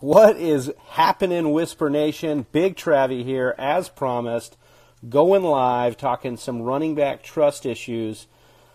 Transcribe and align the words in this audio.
What 0.00 0.36
is 0.36 0.72
happening, 0.90 1.50
Whisper 1.50 1.90
Nation? 1.90 2.46
Big 2.52 2.76
Travie 2.76 3.24
here, 3.24 3.56
as 3.58 3.88
promised, 3.88 4.56
going 5.08 5.42
live, 5.42 5.96
talking 5.96 6.36
some 6.36 6.62
running 6.62 6.94
back 6.94 7.20
trust 7.24 7.66
issues. 7.66 8.28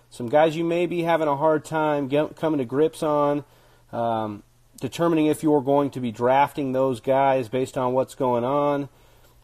Some 0.10 0.28
guys 0.28 0.58
you 0.58 0.66
may 0.66 0.86
be 0.86 1.04
having 1.04 1.30
a 1.30 1.38
hard 1.38 1.64
time 1.64 2.10
get, 2.10 2.36
coming 2.36 2.58
to 2.58 2.66
grips 2.66 3.02
on, 3.02 3.46
um, 3.94 4.44
determining 4.82 5.28
if 5.28 5.44
you're 5.44 5.62
going 5.62 5.92
to 5.92 6.02
be 6.02 6.12
drafting 6.12 6.74
those 6.74 7.00
guys 7.00 7.48
based 7.48 7.78
on 7.78 7.94
what's 7.94 8.16
going 8.16 8.44
on. 8.44 8.90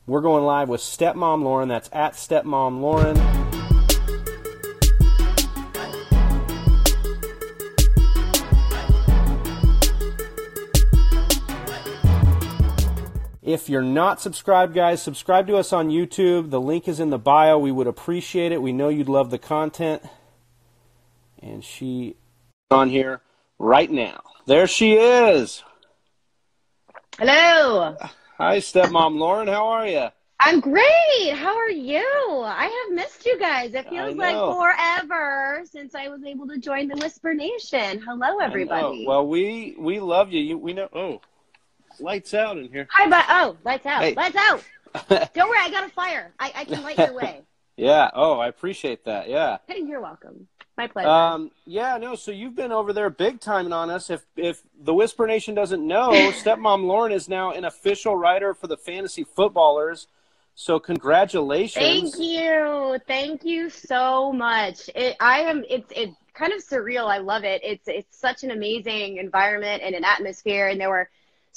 We're 0.06 0.20
going 0.20 0.44
live 0.44 0.68
with 0.68 0.82
Stepmom 0.82 1.44
Lauren. 1.44 1.70
That's 1.70 1.90
at 1.94 2.16
Stepmom 2.16 2.82
Lauren. 2.82 3.49
If 13.50 13.68
you're 13.68 13.82
not 13.82 14.22
subscribed, 14.22 14.76
guys, 14.76 15.02
subscribe 15.02 15.48
to 15.48 15.58
us 15.58 15.74
on 15.74 15.90
YouTube. 15.90 16.52
The 16.52 16.62
link 16.62 16.88
is 16.88 17.00
in 17.00 17.10
the 17.10 17.18
bio. 17.18 17.58
We 17.58 17.72
would 17.72 17.88
appreciate 17.88 18.52
it. 18.52 18.62
We 18.62 18.72
know 18.72 18.90
you'd 18.90 19.10
love 19.10 19.32
the 19.32 19.40
content. 19.40 20.04
And 21.42 21.66
she 21.66 22.16
on 22.70 22.90
here 22.90 23.22
right 23.58 23.90
now. 23.90 24.22
There 24.46 24.68
she 24.68 24.94
is. 24.94 25.64
Hello. 27.18 27.98
Hi, 28.38 28.58
stepmom 28.58 29.18
Lauren. 29.18 29.48
How 29.48 29.70
are 29.70 29.88
you? 29.88 30.10
I'm 30.40 30.60
great. 30.60 31.34
How 31.34 31.58
are 31.58 31.72
you? 31.72 32.06
I 32.46 32.66
have 32.66 32.96
missed 32.96 33.26
you 33.26 33.40
guys. 33.40 33.74
It 33.74 33.90
feels 33.90 34.16
like 34.16 34.36
forever 34.36 35.64
since 35.66 35.96
I 35.96 36.08
was 36.10 36.24
able 36.24 36.48
to 36.50 36.60
join 36.60 36.88
the 36.88 36.98
Whisper 36.98 37.34
Nation. 37.34 38.00
Hello, 38.00 38.38
everybody. 38.38 39.06
Well, 39.08 39.26
we 39.26 39.76
we 39.80 40.00
love 40.00 40.32
you. 40.32 40.40
you 40.40 40.58
we 40.60 40.74
know. 40.74 40.88
Oh, 40.94 41.22
lights 42.02 42.34
out 42.34 42.58
in 42.58 42.70
here. 42.70 42.88
Hi, 42.92 43.10
but 43.10 43.26
oh, 43.30 43.58
lights 43.64 43.86
out, 43.86 44.02
hey. 44.02 44.14
lights 44.14 44.36
out. 44.36 44.64
Don't 45.34 45.50
worry, 45.50 45.60
I 45.60 45.70
got 45.70 45.86
a 45.86 45.90
fire. 45.90 46.34
I, 46.40 46.52
I 46.56 46.66
can 46.66 46.82
light 46.82 46.98
your 46.98 47.14
way. 47.14 47.42
yeah. 47.78 48.10
Oh, 48.14 48.40
I 48.40 48.48
appreciate 48.48 49.06
that. 49.06 49.30
Yeah. 49.30 49.58
Hey, 49.68 49.82
you're 49.82 50.02
welcome. 50.02 50.48
My 50.78 50.88
pleasure. 50.88 51.10
Um, 51.10 51.52
yeah, 51.66 51.98
no. 51.98 52.16
So 52.16 52.32
you've 52.32 52.56
been 52.56 52.72
over 52.72 52.94
there 52.94 53.10
big 53.10 53.42
timing 53.42 53.74
on 53.74 53.90
us. 53.90 54.10
If 54.10 54.26
if 54.38 54.64
the 54.82 54.94
Whisper 54.94 55.28
Nation 55.28 55.54
doesn't 55.54 55.86
know, 55.86 56.12
Stepmom 56.42 56.86
Lauren 56.86 57.12
is 57.12 57.28
now 57.28 57.52
an 57.52 57.66
official 57.66 58.16
writer 58.16 58.54
for 58.54 58.68
the 58.68 58.78
Fantasy 58.78 59.26
Footballers. 59.26 60.08
So 60.56 60.80
congratulations. 60.80 61.84
Thank 61.84 62.18
you. 62.18 62.98
Thank 63.08 63.44
you 63.44 63.70
so 63.70 64.32
much. 64.32 64.90
It, 64.96 65.18
I 65.20 65.42
am. 65.42 65.64
It's 65.70 65.92
it's 65.96 66.16
kind 66.34 66.54
of 66.54 66.66
surreal. 66.66 67.08
I 67.08 67.18
love 67.18 67.44
it. 67.44 67.62
It's 67.64 67.88
it's 67.88 68.18
such 68.18 68.44
an 68.44 68.52
amazing 68.52 69.18
environment 69.18 69.84
and 69.84 69.94
an 69.94 70.06
atmosphere, 70.06 70.68
and 70.68 70.80
there 70.80 70.90
were 70.90 71.10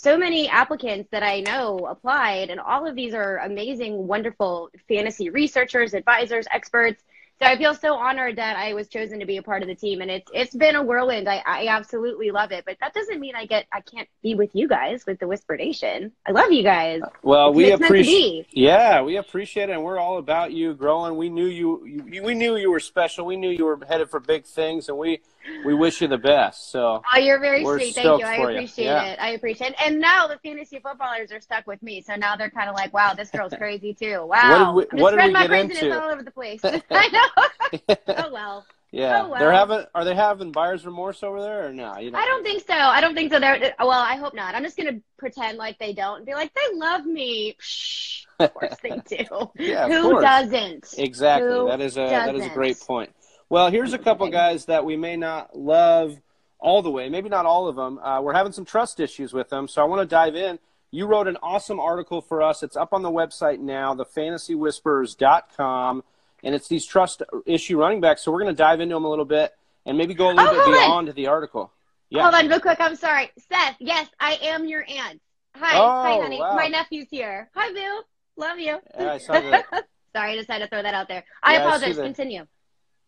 so 0.03 0.19
many 0.19 0.49
applicants 0.49 1.09
that 1.13 1.23
I 1.23 1.41
know 1.41 1.87
applied, 1.89 2.51
and 2.51 2.59
all 2.59 2.87
of 2.89 2.97
these 2.97 3.15
are 3.15 3.39
amazing, 3.39 4.09
wonderful 4.09 4.71
fantasy 4.89 5.31
researchers, 5.31 5.95
advisors, 5.95 6.47
experts. 6.51 7.01
So 7.41 7.47
I 7.47 7.57
feel 7.57 7.75
so 7.75 7.95
honored 7.95 8.37
that 8.37 8.57
I 8.57 8.75
was 8.75 8.89
chosen 8.89 9.21
to 9.21 9.27
be 9.27 9.37
a 9.37 9.43
part 9.43 9.63
of 9.63 9.69
the 9.69 9.75
team, 9.75 10.01
and 10.01 10.11
it's 10.11 10.31
it's 10.35 10.55
been 10.55 10.75
a 10.75 10.83
whirlwind. 10.83 11.29
I, 11.29 11.43
I 11.47 11.67
absolutely 11.69 12.31
love 12.31 12.53
it, 12.53 12.65
but 12.65 12.77
that 12.81 12.95
doesn't 12.95 13.21
mean 13.21 13.35
I 13.37 13.47
get 13.47 13.67
I 13.73 13.81
can't 13.81 14.09
be 14.23 14.35
with 14.35 14.51
you 14.55 14.69
guys 14.69 15.05
with 15.07 15.21
the 15.21 15.29
Whisper 15.29 15.57
Nation. 15.57 16.13
I 16.27 16.33
love 16.33 16.53
you 16.53 16.63
guys. 16.63 17.01
Well, 17.23 17.49
it's, 17.49 17.57
we 17.57 17.71
appreciate. 17.71 18.47
Yeah, 18.51 19.03
we 19.03 19.17
appreciate 19.17 19.71
it, 19.71 19.73
and 19.73 19.85
we're 19.85 19.99
all 19.99 20.19
about 20.19 20.53
you 20.53 20.75
growing. 20.75 21.17
We 21.17 21.31
knew 21.31 21.47
you, 21.47 21.87
you, 21.87 22.23
we 22.23 22.35
knew 22.35 22.57
you 22.57 22.71
were 22.71 22.81
special. 22.81 23.25
We 23.25 23.37
knew 23.37 23.51
you 23.51 23.65
were 23.65 23.79
headed 23.89 24.11
for 24.11 24.21
big 24.21 24.45
things, 24.45 24.89
and 24.89 24.99
we 24.99 25.21
we 25.65 25.75
wish 25.75 26.01
you 26.01 26.09
the 26.09 26.19
best. 26.19 26.71
So 26.71 27.03
oh, 27.15 27.19
you're 27.19 27.41
very 27.41 27.65
sweet. 27.65 27.95
Thank 27.95 28.21
you. 28.21 28.27
I 28.27 28.37
appreciate 28.37 28.85
you. 28.85 28.91
it. 28.91 29.19
I 29.21 29.31
appreciate 29.31 29.71
it. 29.71 29.77
And 29.85 30.01
now 30.01 30.27
the 30.27 30.39
fantasy 30.39 30.79
footballers 30.79 31.33
are 31.33 31.41
stuck 31.41 31.67
with 31.67 31.83
me, 31.83 32.01
so 32.01 32.15
now 32.17 32.37
they're 32.37 32.51
kind 32.51 32.69
of 32.69 32.75
like, 32.75 32.93
wow, 32.93 33.15
this 33.15 33.31
girl's 33.31 33.55
crazy 33.55 33.95
too. 33.95 34.25
Wow, 34.27 34.75
what 34.75 34.91
did 34.91 34.97
we, 34.97 35.03
what 35.03 35.11
did 35.17 35.33
we 35.33 35.47
craziness 35.47 35.83
into? 35.83 36.01
all 36.01 36.11
over 36.11 36.23
the 36.23 36.31
place. 36.31 36.61
I 36.91 37.09
know. 37.09 37.97
oh 38.09 38.33
well. 38.33 38.67
Yeah, 38.93 39.23
oh, 39.23 39.31
well. 39.31 39.41
they're 39.41 39.53
having. 39.53 39.87
Are 39.95 40.05
they 40.05 40.15
having 40.15 40.53
buyer's 40.53 40.85
remorse 40.85 41.23
over 41.23 41.41
there, 41.41 41.69
or 41.69 41.73
no? 41.73 41.97
You 41.97 42.11
don't 42.11 42.21
I 42.21 42.27
don't 42.27 42.43
think 42.43 42.63
so. 42.67 42.75
I 42.75 43.01
don't 43.01 43.15
think 43.15 43.33
so. 43.33 43.41
They're 43.41 43.75
well. 43.79 43.91
I 43.91 44.17
hope 44.17 44.35
not. 44.35 44.55
I'm 44.55 44.63
just 44.63 44.77
gonna 44.77 45.01
pretend 45.17 45.57
like 45.57 45.79
they 45.79 45.95
don't 45.95 46.19
and 46.19 46.27
be 46.27 46.35
like 46.35 46.53
they 46.53 46.77
love 46.77 47.07
me. 47.07 47.57
Psh, 47.59 48.27
of 48.39 48.53
course 48.53 48.75
they 48.83 49.01
do. 49.09 49.51
yeah, 49.59 49.89
Who 49.89 50.11
course. 50.11 50.23
doesn't? 50.23 50.95
Exactly. 50.99 51.51
Who 51.51 51.69
that 51.69 51.81
is 51.81 51.97
a 51.97 52.01
doesn't? 52.01 52.35
that 52.35 52.35
is 52.35 52.47
a 52.47 52.55
great 52.55 52.79
point. 52.81 53.11
Well, 53.53 53.71
here's 53.71 53.93
a 53.93 53.99
couple 53.99 54.27
guys 54.31 54.65
that 54.65 54.87
we 54.87 54.97
may 54.97 55.15
not 55.15 55.55
love 55.55 56.19
all 56.59 56.81
the 56.81 56.91
way, 56.91 57.11
maybe 57.11 57.29
not 57.29 57.45
all 57.45 57.69
of 57.69 57.77
them. 57.77 57.99
Uh, 57.99 58.23
we're 58.23 58.33
having 58.33 58.53
some 58.53 58.65
trust 58.65 58.99
issues 58.99 59.35
with 59.35 59.51
them, 59.51 59.69
so 59.69 59.83
I 59.83 59.85
want 59.85 60.01
to 60.01 60.07
dive 60.07 60.35
in. 60.35 60.59
You 60.91 61.05
wrote 61.05 61.29
an 61.29 61.37
awesome 61.43 61.79
article 61.79 62.23
for 62.23 62.41
us. 62.41 62.63
It's 62.63 62.79
up 62.79 62.95
on 62.95 63.03
the 63.03 63.11
website 63.11 63.61
now, 63.61 63.95
thefantasywhispers.com, 63.95 66.03
and 66.43 66.55
it's 66.55 66.67
these 66.67 66.87
trust 66.87 67.23
issue 67.45 67.79
running 67.79 68.01
backs. 68.01 68.23
So 68.23 68.33
we're 68.33 68.41
going 68.41 68.55
to 68.55 68.57
dive 68.57 68.81
into 68.81 68.95
them 68.95 69.05
a 69.05 69.11
little 69.11 69.27
bit 69.27 69.53
and 69.85 69.99
maybe 69.99 70.15
go 70.15 70.31
a 70.31 70.33
little 70.33 70.49
oh, 70.49 70.55
bit 70.55 70.65
beyond 70.73 71.11
on. 71.11 71.15
the 71.15 71.27
article. 71.27 71.71
Yeah. 72.09 72.23
Hold 72.23 72.37
on, 72.37 72.49
real 72.49 72.59
quick. 72.59 72.79
I'm 72.81 72.97
sorry, 72.97 73.33
Seth. 73.51 73.77
Yes, 73.81 74.09
I 74.19 74.39
am 74.45 74.65
your 74.65 74.87
aunt. 74.89 75.21
Hi, 75.57 75.79
oh, 75.79 76.03
hi, 76.03 76.23
honey. 76.23 76.41
Wow. 76.41 76.57
My 76.57 76.69
nephew's 76.69 77.09
here. 77.11 77.51
Hi, 77.55 77.71
Bill. 77.71 78.03
Love 78.39 78.59
you. 78.59 78.79
Yeah, 78.99 79.13
I 79.13 79.19
saw 79.19 79.35
that. 79.35 79.67
sorry, 80.17 80.33
I 80.33 80.37
decided 80.37 80.65
to 80.65 80.71
throw 80.71 80.83
that 80.83 80.95
out 80.95 81.09
there. 81.09 81.23
I 81.43 81.57
yeah, 81.57 81.67
apologize. 81.67 81.99
I 81.99 82.05
Continue 82.05 82.47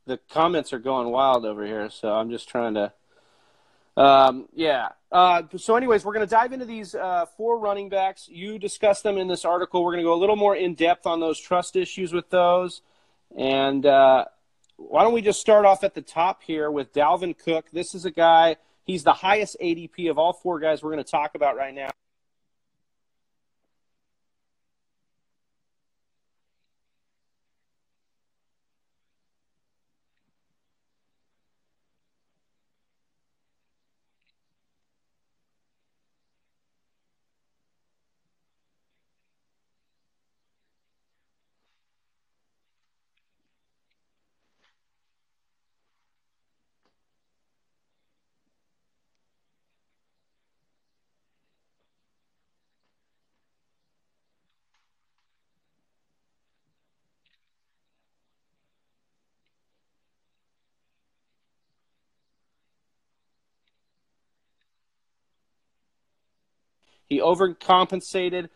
the 0.06 0.18
comments 0.30 0.72
are 0.72 0.78
going 0.78 1.10
wild 1.10 1.44
over 1.44 1.64
here, 1.64 1.90
so 1.90 2.12
I'm 2.12 2.30
just 2.30 2.48
trying 2.48 2.74
to. 2.74 2.92
Um, 3.96 4.48
yeah. 4.54 4.88
Uh, 5.12 5.42
so, 5.56 5.76
anyways, 5.76 6.04
we're 6.04 6.12
going 6.12 6.26
to 6.26 6.30
dive 6.30 6.52
into 6.52 6.66
these 6.66 6.94
uh, 6.94 7.26
four 7.36 7.58
running 7.58 7.88
backs. 7.88 8.28
You 8.28 8.58
discussed 8.58 9.02
them 9.04 9.16
in 9.16 9.28
this 9.28 9.44
article. 9.44 9.84
We're 9.84 9.92
going 9.92 10.04
to 10.04 10.08
go 10.08 10.14
a 10.14 10.18
little 10.18 10.36
more 10.36 10.56
in 10.56 10.74
depth 10.74 11.06
on 11.06 11.20
those 11.20 11.38
trust 11.38 11.76
issues 11.76 12.12
with 12.12 12.28
those. 12.30 12.82
And 13.36 13.86
uh, 13.86 14.24
why 14.76 15.02
don't 15.04 15.14
we 15.14 15.22
just 15.22 15.40
start 15.40 15.64
off 15.64 15.84
at 15.84 15.94
the 15.94 16.02
top 16.02 16.42
here 16.42 16.70
with 16.70 16.92
Dalvin 16.92 17.36
Cook? 17.38 17.70
This 17.72 17.94
is 17.94 18.04
a 18.04 18.10
guy, 18.10 18.56
he's 18.84 19.04
the 19.04 19.12
highest 19.12 19.56
ADP 19.62 20.10
of 20.10 20.18
all 20.18 20.32
four 20.32 20.58
guys 20.58 20.82
we're 20.82 20.92
going 20.92 21.04
to 21.04 21.10
talk 21.10 21.34
about 21.34 21.56
right 21.56 21.74
now. 21.74 21.90
He 67.08 67.20
overcompensated, 67.20 68.48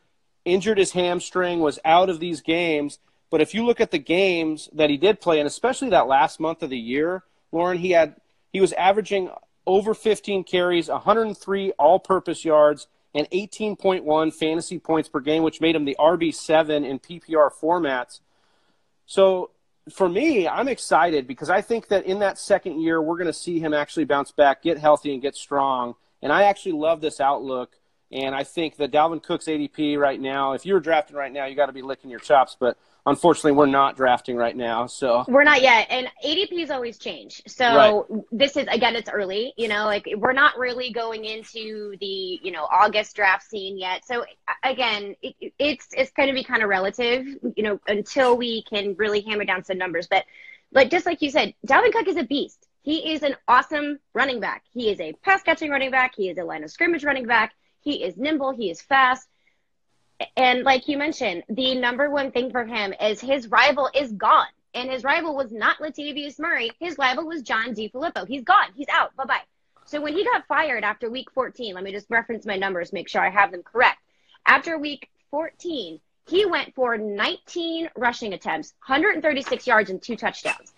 injured 0.44 0.78
his 0.78 0.92
hamstring, 0.92 1.60
was 1.60 1.78
out 1.84 2.08
of 2.08 2.20
these 2.20 2.40
games. 2.40 2.98
But 3.30 3.40
if 3.40 3.54
you 3.54 3.64
look 3.64 3.80
at 3.80 3.90
the 3.90 3.98
games 3.98 4.68
that 4.72 4.90
he 4.90 4.96
did 4.96 5.20
play, 5.20 5.38
and 5.38 5.46
especially 5.46 5.90
that 5.90 6.06
last 6.06 6.40
month 6.40 6.62
of 6.62 6.70
the 6.70 6.78
year, 6.78 7.24
Lauren, 7.52 7.78
he 7.78 7.90
had 7.90 8.16
he 8.52 8.60
was 8.60 8.72
averaging 8.72 9.30
over 9.66 9.92
15 9.92 10.44
carries, 10.44 10.88
103 10.88 11.72
all-purpose 11.72 12.44
yards, 12.44 12.86
and 13.14 13.28
18.1 13.30 14.32
fantasy 14.32 14.78
points 14.78 15.08
per 15.08 15.20
game, 15.20 15.42
which 15.42 15.60
made 15.60 15.76
him 15.76 15.84
the 15.84 15.96
RB7 15.98 16.88
in 16.88 16.98
PPR 16.98 17.50
formats. 17.52 18.20
So 19.04 19.50
for 19.90 20.08
me, 20.08 20.48
I'm 20.48 20.68
excited 20.68 21.26
because 21.26 21.50
I 21.50 21.60
think 21.60 21.88
that 21.88 22.04
in 22.06 22.20
that 22.20 22.38
second 22.38 22.80
year, 22.80 23.00
we're 23.00 23.16
going 23.16 23.26
to 23.26 23.32
see 23.32 23.58
him 23.58 23.74
actually 23.74 24.04
bounce 24.04 24.30
back, 24.30 24.62
get 24.62 24.78
healthy, 24.78 25.12
and 25.12 25.22
get 25.22 25.34
strong. 25.34 25.94
And 26.22 26.32
I 26.32 26.44
actually 26.44 26.72
love 26.72 27.00
this 27.00 27.20
outlook 27.20 27.77
and 28.10 28.34
I 28.34 28.42
think 28.42 28.76
that 28.76 28.90
Dalvin 28.90 29.22
Cook's 29.22 29.44
ADP 29.46 29.98
right 29.98 30.20
now, 30.20 30.52
if 30.52 30.64
you 30.64 30.72
were 30.72 30.80
drafting 30.80 31.16
right 31.16 31.32
now, 31.32 31.44
you 31.44 31.54
got 31.54 31.66
to 31.66 31.72
be 31.72 31.82
licking 31.82 32.10
your 32.10 32.20
chops. 32.20 32.56
But 32.58 32.78
unfortunately, 33.04 33.52
we're 33.52 33.66
not 33.66 33.96
drafting 33.96 34.34
right 34.34 34.56
now. 34.56 34.86
So 34.86 35.26
we're 35.28 35.44
not 35.44 35.60
yet. 35.60 35.88
And 35.90 36.08
ADPs 36.24 36.70
always 36.70 36.96
change. 36.96 37.42
So 37.46 38.06
right. 38.08 38.22
this 38.32 38.56
is, 38.56 38.66
again, 38.70 38.96
it's 38.96 39.10
early. 39.10 39.52
You 39.58 39.68
know, 39.68 39.84
like 39.84 40.08
we're 40.16 40.32
not 40.32 40.56
really 40.56 40.90
going 40.90 41.26
into 41.26 41.96
the, 42.00 42.40
you 42.42 42.50
know, 42.50 42.64
August 42.64 43.14
draft 43.14 43.44
scene 43.44 43.78
yet. 43.78 44.06
So 44.06 44.24
again, 44.64 45.14
it, 45.20 45.52
it's, 45.58 45.88
it's 45.92 46.10
going 46.12 46.28
to 46.28 46.34
be 46.34 46.44
kind 46.44 46.62
of 46.62 46.70
relative, 46.70 47.26
you 47.56 47.62
know, 47.62 47.78
until 47.88 48.38
we 48.38 48.62
can 48.62 48.94
really 48.96 49.20
hammer 49.20 49.44
down 49.44 49.64
some 49.64 49.76
numbers. 49.76 50.06
But 50.06 50.24
like, 50.72 50.90
just 50.90 51.04
like 51.04 51.20
you 51.20 51.30
said, 51.30 51.52
Dalvin 51.66 51.92
Cook 51.92 52.08
is 52.08 52.16
a 52.16 52.24
beast. 52.24 52.66
He 52.80 53.12
is 53.12 53.22
an 53.22 53.36
awesome 53.46 53.98
running 54.14 54.40
back. 54.40 54.62
He 54.72 54.90
is 54.90 54.98
a 54.98 55.12
pass 55.12 55.42
catching 55.42 55.70
running 55.70 55.90
back. 55.90 56.14
He 56.16 56.30
is 56.30 56.38
a 56.38 56.44
line 56.44 56.64
of 56.64 56.70
scrimmage 56.70 57.04
running 57.04 57.26
back 57.26 57.52
He 57.88 58.04
is 58.04 58.18
nimble. 58.18 58.50
He 58.50 58.68
is 58.68 58.82
fast. 58.82 59.26
And 60.36 60.62
like 60.62 60.88
you 60.88 60.98
mentioned, 60.98 61.44
the 61.48 61.74
number 61.74 62.10
one 62.10 62.32
thing 62.32 62.50
for 62.50 62.66
him 62.66 62.92
is 63.00 63.18
his 63.18 63.48
rival 63.48 63.88
is 63.94 64.12
gone. 64.12 64.52
And 64.74 64.90
his 64.90 65.04
rival 65.04 65.34
was 65.34 65.52
not 65.52 65.78
Latavius 65.78 66.38
Murray. 66.38 66.70
His 66.80 66.98
rival 66.98 67.24
was 67.24 67.40
John 67.40 67.74
DeFilippo. 67.74 68.28
He's 68.28 68.44
gone. 68.44 68.72
He's 68.76 68.88
out. 68.92 69.16
Bye 69.16 69.24
bye. 69.24 69.40
So 69.86 70.02
when 70.02 70.12
he 70.12 70.22
got 70.22 70.46
fired 70.46 70.84
after 70.84 71.08
week 71.08 71.30
14, 71.32 71.74
let 71.74 71.82
me 71.82 71.90
just 71.90 72.10
reference 72.10 72.44
my 72.44 72.56
numbers, 72.56 72.92
make 72.92 73.08
sure 73.08 73.22
I 73.22 73.30
have 73.30 73.52
them 73.52 73.62
correct. 73.62 74.00
After 74.44 74.78
week 74.78 75.08
14, 75.30 75.98
he 76.26 76.44
went 76.44 76.74
for 76.74 76.98
19 76.98 77.88
rushing 77.96 78.34
attempts, 78.34 78.74
136 78.86 79.66
yards, 79.66 79.88
and 79.88 80.02
two 80.02 80.16
touchdowns. 80.16 80.74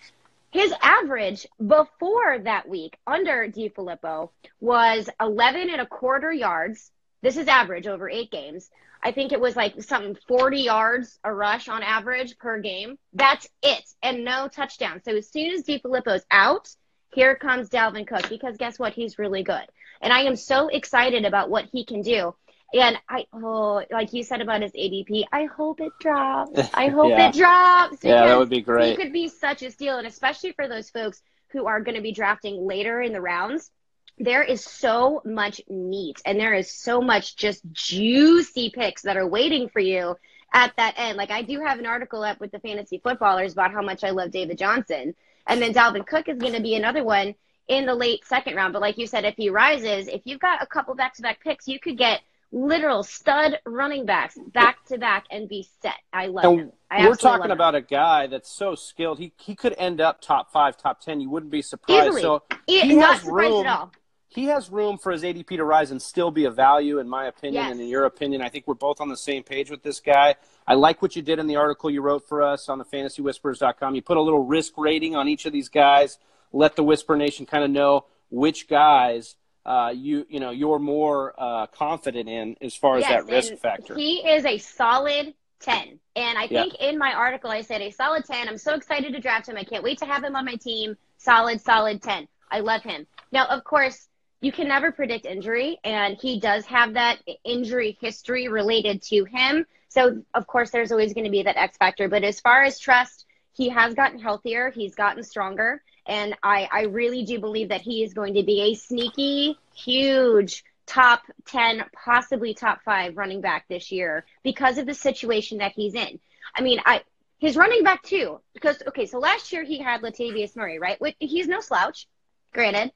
His 0.52 0.72
average 0.80 1.46
before 1.64 2.38
that 2.40 2.68
week 2.68 2.98
under 3.06 3.48
DeFilippo 3.48 4.30
was 4.60 5.08
11 5.20 5.70
and 5.70 5.80
a 5.80 5.86
quarter 5.86 6.32
yards. 6.32 6.90
This 7.22 7.36
is 7.36 7.48
average 7.48 7.86
over 7.86 8.08
eight 8.08 8.30
games. 8.30 8.70
I 9.02 9.12
think 9.12 9.32
it 9.32 9.40
was 9.40 9.56
like 9.56 9.82
something 9.82 10.16
40 10.28 10.60
yards 10.60 11.18
a 11.24 11.32
rush 11.32 11.68
on 11.68 11.82
average 11.82 12.36
per 12.38 12.60
game. 12.60 12.98
That's 13.12 13.48
it, 13.62 13.82
and 14.02 14.24
no 14.24 14.48
touchdown. 14.48 15.00
So 15.04 15.16
as 15.16 15.30
soon 15.30 15.52
as 15.52 15.64
DeFilippo's 15.64 16.24
out, 16.30 16.68
here 17.12 17.34
comes 17.34 17.68
Dalvin 17.70 18.06
Cook 18.06 18.28
because 18.28 18.56
guess 18.56 18.78
what? 18.78 18.92
He's 18.92 19.18
really 19.18 19.42
good. 19.42 19.64
And 20.02 20.12
I 20.12 20.20
am 20.22 20.36
so 20.36 20.68
excited 20.68 21.24
about 21.24 21.50
what 21.50 21.66
he 21.72 21.84
can 21.84 22.02
do. 22.02 22.34
And 22.72 22.96
I, 23.08 23.26
oh, 23.32 23.82
like 23.90 24.12
you 24.12 24.22
said 24.22 24.40
about 24.40 24.62
his 24.62 24.72
ADP, 24.72 25.24
I 25.32 25.46
hope 25.46 25.80
it 25.80 25.92
drops. 26.00 26.60
I 26.72 26.86
hope 26.88 27.10
Yeah. 27.10 27.28
it 27.28 27.34
drops. 27.34 27.98
Yeah, 28.04 28.26
that 28.26 28.38
would 28.38 28.48
be 28.48 28.60
great. 28.60 28.90
He 28.90 28.96
could 29.02 29.12
be 29.12 29.28
such 29.28 29.62
a 29.62 29.70
steal. 29.70 29.98
And 29.98 30.06
especially 30.06 30.52
for 30.52 30.68
those 30.68 30.88
folks 30.90 31.20
who 31.52 31.66
are 31.66 31.80
going 31.80 31.96
to 31.96 32.02
be 32.02 32.12
drafting 32.12 32.64
later 32.64 33.02
in 33.02 33.12
the 33.12 33.20
rounds, 33.20 33.70
there 34.18 34.42
is 34.42 34.62
so 34.64 35.22
much 35.24 35.60
meat 35.68 36.20
and 36.24 36.38
there 36.38 36.54
is 36.54 36.70
so 36.70 37.00
much 37.00 37.36
just 37.36 37.62
juicy 37.72 38.70
picks 38.70 39.02
that 39.02 39.16
are 39.16 39.26
waiting 39.26 39.68
for 39.68 39.80
you 39.80 40.16
at 40.52 40.72
that 40.76 40.94
end. 40.96 41.16
Like 41.16 41.30
I 41.30 41.42
do 41.42 41.60
have 41.60 41.78
an 41.78 41.86
article 41.86 42.22
up 42.22 42.40
with 42.40 42.50
the 42.52 42.60
fantasy 42.60 43.00
footballers 43.02 43.52
about 43.52 43.72
how 43.72 43.82
much 43.82 44.04
I 44.04 44.10
love 44.10 44.30
David 44.30 44.58
Johnson. 44.58 45.14
And 45.46 45.60
then 45.60 45.72
Dalvin 45.72 46.06
Cook 46.06 46.28
is 46.28 46.38
going 46.38 46.52
to 46.54 46.60
be 46.60 46.74
another 46.74 47.02
one 47.02 47.34
in 47.68 47.86
the 47.86 47.94
late 47.94 48.24
second 48.24 48.56
round. 48.56 48.72
But 48.72 48.82
like 48.82 48.98
you 48.98 49.06
said, 49.06 49.24
if 49.24 49.36
he 49.36 49.48
rises, 49.48 50.08
if 50.08 50.22
you've 50.24 50.40
got 50.40 50.62
a 50.62 50.66
couple 50.66 50.94
back 50.94 51.14
to 51.14 51.22
back 51.22 51.42
picks, 51.42 51.66
you 51.66 51.80
could 51.80 51.96
get 51.96 52.20
literal 52.52 53.04
stud 53.04 53.58
running 53.64 54.04
backs 54.04 54.36
back 54.52 54.84
to 54.86 54.98
back 54.98 55.24
and 55.30 55.48
be 55.48 55.68
set. 55.80 55.94
I 56.12 56.26
love 56.26 56.44
And 56.44 56.60
him. 56.60 56.72
I 56.90 57.06
we're 57.08 57.14
talking 57.14 57.52
about 57.52 57.76
a 57.76 57.80
guy 57.80 58.26
that's 58.26 58.50
so 58.50 58.74
skilled. 58.74 59.18
He 59.20 59.32
he 59.38 59.54
could 59.54 59.74
end 59.78 60.00
up 60.00 60.20
top 60.20 60.52
five, 60.52 60.76
top 60.76 61.00
ten. 61.00 61.20
You 61.20 61.30
wouldn't 61.30 61.52
be 61.52 61.62
surprised. 61.62 62.08
Easily. 62.08 62.22
So 62.22 62.42
E- 62.66 62.80
he 62.80 62.94
not 62.96 63.20
surprised 63.20 63.50
room. 63.52 63.66
at 63.66 63.78
all. 63.78 63.92
He 64.30 64.44
has 64.44 64.70
room 64.70 64.96
for 64.96 65.10
his 65.10 65.24
ADP 65.24 65.56
to 65.56 65.64
rise 65.64 65.90
and 65.90 66.00
still 66.00 66.30
be 66.30 66.44
a 66.44 66.50
value, 66.50 67.00
in 67.00 67.08
my 67.08 67.26
opinion, 67.26 67.64
Yes. 67.64 67.72
and 67.72 67.80
in 67.80 67.88
your 67.88 68.04
opinion. 68.04 68.40
I 68.42 68.48
think 68.48 68.66
we're 68.68 68.74
both 68.74 69.00
on 69.00 69.08
the 69.08 69.16
same 69.16 69.42
page 69.42 69.70
with 69.70 69.82
this 69.82 69.98
guy. 69.98 70.36
I 70.68 70.74
like 70.74 71.02
what 71.02 71.16
you 71.16 71.22
did 71.22 71.40
in 71.40 71.48
the 71.48 71.56
article 71.56 71.90
you 71.90 72.00
wrote 72.00 72.28
for 72.28 72.40
us 72.40 72.68
on 72.68 72.78
the 72.78 72.84
fantasywhispers.com. 72.84 73.94
You 73.96 74.02
put 74.02 74.16
a 74.16 74.22
little 74.22 74.44
risk 74.44 74.74
rating 74.78 75.16
on 75.16 75.26
each 75.28 75.46
of 75.46 75.52
these 75.52 75.68
guys. 75.68 76.18
Let 76.52 76.76
the 76.76 76.84
Whisper 76.84 77.16
Nation 77.16 77.44
kind 77.44 77.64
of 77.64 77.70
know 77.70 78.06
which 78.30 78.68
guys 78.68 79.34
uh, 79.66 79.92
you 79.94 80.24
you 80.30 80.40
know 80.40 80.50
you're 80.50 80.78
more 80.78 81.34
uh, 81.36 81.66
confident 81.66 82.28
in 82.28 82.56
as 82.62 82.74
far 82.74 82.96
as 82.98 83.06
that 83.06 83.26
risk 83.26 83.54
factor. 83.56 83.94
He 83.94 84.18
is 84.26 84.44
a 84.46 84.56
solid 84.58 85.34
10. 85.60 85.98
And 86.16 86.38
I 86.38 86.44
Yeah. 86.44 86.62
think 86.62 86.74
in 86.76 86.96
my 86.96 87.12
article, 87.12 87.50
I 87.50 87.60
said 87.60 87.82
a 87.82 87.90
solid 87.90 88.24
10. 88.24 88.48
I'm 88.48 88.56
so 88.56 88.74
excited 88.74 89.12
to 89.12 89.20
draft 89.20 89.48
him. 89.48 89.56
I 89.56 89.64
can't 89.64 89.82
wait 89.84 89.98
to 89.98 90.06
have 90.06 90.24
him 90.24 90.34
on 90.36 90.44
my 90.44 90.54
team. 90.54 90.96
Solid, 91.18 91.60
solid 91.60 92.00
10. 92.00 92.26
I 92.50 92.60
love 92.60 92.82
him. 92.82 93.06
Now, 93.32 93.46
of 93.46 93.62
course, 93.64 94.08
you 94.40 94.52
can 94.52 94.68
never 94.68 94.90
predict 94.90 95.26
injury, 95.26 95.78
and 95.84 96.16
he 96.16 96.40
does 96.40 96.64
have 96.66 96.94
that 96.94 97.18
injury 97.44 97.98
history 98.00 98.48
related 98.48 99.02
to 99.02 99.24
him. 99.24 99.66
So, 99.88 100.22
of 100.34 100.46
course, 100.46 100.70
there's 100.70 100.92
always 100.92 101.12
going 101.12 101.24
to 101.24 101.30
be 101.30 101.42
that 101.42 101.56
X 101.56 101.76
factor. 101.76 102.08
But 102.08 102.24
as 102.24 102.40
far 102.40 102.62
as 102.62 102.78
trust, 102.78 103.26
he 103.54 103.68
has 103.68 103.94
gotten 103.94 104.18
healthier, 104.18 104.70
he's 104.70 104.94
gotten 104.94 105.22
stronger. 105.22 105.82
And 106.06 106.34
I, 106.42 106.68
I 106.72 106.82
really 106.84 107.24
do 107.24 107.38
believe 107.38 107.68
that 107.68 107.82
he 107.82 108.02
is 108.02 108.14
going 108.14 108.34
to 108.34 108.42
be 108.42 108.60
a 108.62 108.74
sneaky, 108.74 109.58
huge 109.74 110.64
top 110.86 111.22
10, 111.46 111.84
possibly 111.92 112.54
top 112.54 112.82
five 112.82 113.16
running 113.16 113.40
back 113.40 113.66
this 113.68 113.92
year 113.92 114.24
because 114.42 114.78
of 114.78 114.86
the 114.86 114.94
situation 114.94 115.58
that 115.58 115.72
he's 115.72 115.94
in. 115.94 116.18
I 116.54 116.62
mean, 116.62 116.80
I 116.84 117.02
his 117.38 117.56
running 117.56 117.82
back 117.82 118.02
too, 118.02 118.40
because 118.54 118.82
okay, 118.88 119.06
so 119.06 119.18
last 119.18 119.52
year 119.52 119.64
he 119.64 119.78
had 119.78 120.02
Latavius 120.02 120.56
Murray, 120.56 120.78
right? 120.78 120.98
He's 121.18 121.48
no 121.48 121.60
slouch, 121.60 122.06
granted. 122.52 122.92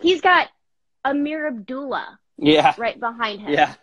He's 0.00 0.20
got 0.20 0.48
Ameer 1.04 1.46
Abdullah 1.48 2.18
yeah, 2.36 2.74
right 2.78 2.98
behind 2.98 3.40
him. 3.40 3.50
yeah. 3.52 3.74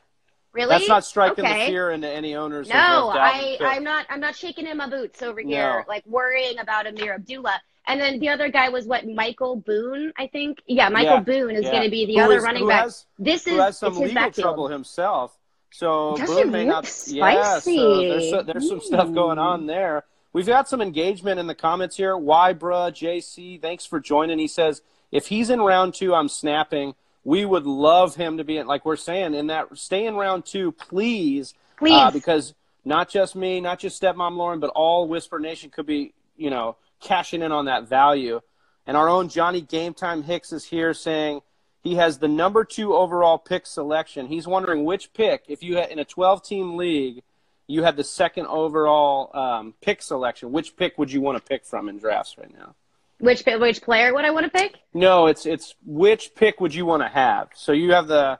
Really? 0.53 0.69
That's 0.69 0.87
not 0.87 1.03
striking 1.03 1.43
okay. 1.43 1.65
the 1.65 1.71
fear 1.71 1.91
into 1.91 2.07
any 2.09 2.35
owners. 2.35 2.69
No, 2.69 3.09
I, 3.13 3.57
I'm 3.59 3.83
not. 3.83 4.05
I'm 4.09 4.21
not 4.21 4.37
shaking 4.37 4.67
in 4.67 4.77
my 4.77 4.89
boots 4.89 5.21
over 5.21 5.41
here, 5.41 5.79
No. 5.79 5.83
like 5.89 6.05
worrying 6.05 6.59
about 6.59 6.85
Ameer 6.87 7.15
Abdullah. 7.15 7.61
And 7.87 7.99
then 7.99 8.19
the 8.19 8.29
other 8.29 8.47
guy 8.49 8.69
was 8.69 8.87
what 8.87 9.05
Michael 9.05 9.57
Boone, 9.57 10.13
I 10.17 10.27
think. 10.27 10.59
Yeah, 10.65 10.87
Michael 10.87 11.15
Yeah, 11.15 11.19
Boone 11.19 11.55
is 11.57 11.65
yeah. 11.65 11.71
going 11.71 11.83
to 11.83 11.89
be 11.89 12.05
the 12.05 12.15
Who 12.15 12.21
other 12.21 12.37
is- 12.37 12.43
running 12.43 12.67
back. 12.67 12.83
has- 12.83 13.05
this 13.19 13.43
who 13.43 13.51
is 13.51 13.57
has 13.59 13.77
some 13.77 13.97
legal 13.97 14.31
trouble 14.31 14.69
himself. 14.69 15.37
So 15.71 16.15
Does 16.15 16.29
Boone 16.29 16.51
may 16.51 16.63
not. 16.65 16.85
Yeah, 17.07 17.59
so 17.59 17.59
spicy? 17.59 18.07
there's 18.07 18.29
so, 18.29 18.43
there's 18.43 18.69
some 18.69 18.79
stuff 18.79 19.13
going 19.13 19.37
on 19.37 19.67
there. 19.67 20.05
We've 20.31 20.45
got 20.47 20.69
some 20.69 20.81
engagement 20.81 21.37
in 21.37 21.47
the 21.47 21.55
comments 21.55 21.97
here. 21.97 22.17
Why, 22.17 22.53
bruh, 22.53 22.91
JC, 22.93 23.61
thanks 23.61 23.85
for 23.85 23.99
joining. 23.99 24.39
He 24.39 24.47
says 24.47 24.81
if 25.11 25.27
he's 25.27 25.49
in 25.49 25.59
round 25.59 25.93
two, 25.95 26.15
I'm 26.15 26.29
snapping. 26.29 26.95
We 27.25 27.43
would 27.43 27.65
love 27.65 28.15
him 28.15 28.37
to 28.37 28.43
be 28.43 28.57
in, 28.57 28.67
like 28.67 28.85
we're 28.85 28.95
saying, 28.95 29.33
in 29.33 29.47
that 29.47 29.77
stay 29.77 30.05
in 30.05 30.15
round 30.15 30.45
two, 30.45 30.71
please, 30.71 31.53
Please. 31.77 31.91
uh, 31.91 32.11
because 32.11 32.53
not 32.85 33.09
just 33.09 33.35
me, 33.35 33.59
not 33.59 33.79
just 33.79 33.99
stepmom 34.01 34.37
Lauren, 34.37 34.59
but 34.59 34.69
all 34.69 35.07
Whisper 35.07 35.39
Nation 35.39 35.71
could 35.71 35.87
be, 35.87 36.13
you 36.37 36.51
know, 36.51 36.77
cashing 37.01 37.41
in 37.41 37.51
on 37.51 37.65
that 37.65 37.89
value. 37.89 38.39
And 38.85 38.95
our 38.95 39.09
own 39.09 39.29
Johnny 39.29 39.59
Game 39.59 39.95
Time 39.95 40.21
Hicks 40.21 40.53
is 40.53 40.65
here 40.65 40.93
saying 40.93 41.41
he 41.81 41.95
has 41.95 42.19
the 42.19 42.27
number 42.27 42.63
two 42.63 42.93
overall 42.93 43.39
pick 43.39 43.65
selection. 43.65 44.27
He's 44.27 44.47
wondering 44.47 44.85
which 44.85 45.11
pick, 45.13 45.45
if 45.47 45.63
you 45.63 45.77
had 45.77 45.89
in 45.89 45.97
a 45.97 46.05
12 46.05 46.43
team 46.43 46.77
league, 46.77 47.23
you 47.67 47.83
had 47.83 47.97
the 47.97 48.03
second 48.03 48.45
overall 48.45 49.35
um, 49.35 49.73
pick 49.81 50.03
selection. 50.03 50.51
Which 50.51 50.75
pick 50.77 50.99
would 50.99 51.11
you 51.11 51.21
want 51.21 51.37
to 51.39 51.43
pick 51.43 51.65
from 51.65 51.89
in 51.89 51.97
drafts 51.97 52.37
right 52.37 52.55
now? 52.55 52.75
Which 53.19 53.43
which 53.45 53.81
player 53.81 54.13
would 54.13 54.25
I 54.25 54.31
want 54.31 54.45
to 54.45 54.49
pick? 54.51 54.75
No, 54.93 55.27
it's 55.27 55.45
it's 55.45 55.75
which 55.85 56.35
pick 56.35 56.59
would 56.59 56.75
you 56.75 56.85
want 56.85 57.01
to 57.03 57.07
have? 57.07 57.49
So 57.55 57.71
you 57.71 57.93
have 57.93 58.07
the, 58.07 58.39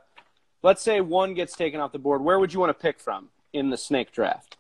let's 0.64 0.82
say 0.82 1.00
one 1.02 1.34
gets 1.34 1.56
taken 1.56 1.80
off 1.80 1.92
the 1.94 2.00
board. 2.00 2.22
Where 2.22 2.38
would 2.40 2.54
you 2.54 2.60
want 2.60 2.72
to 2.78 2.82
pick 2.82 3.00
from 3.00 3.30
in 3.54 3.70
the 3.70 3.78
snake 3.78 4.12
draft? 4.12 4.58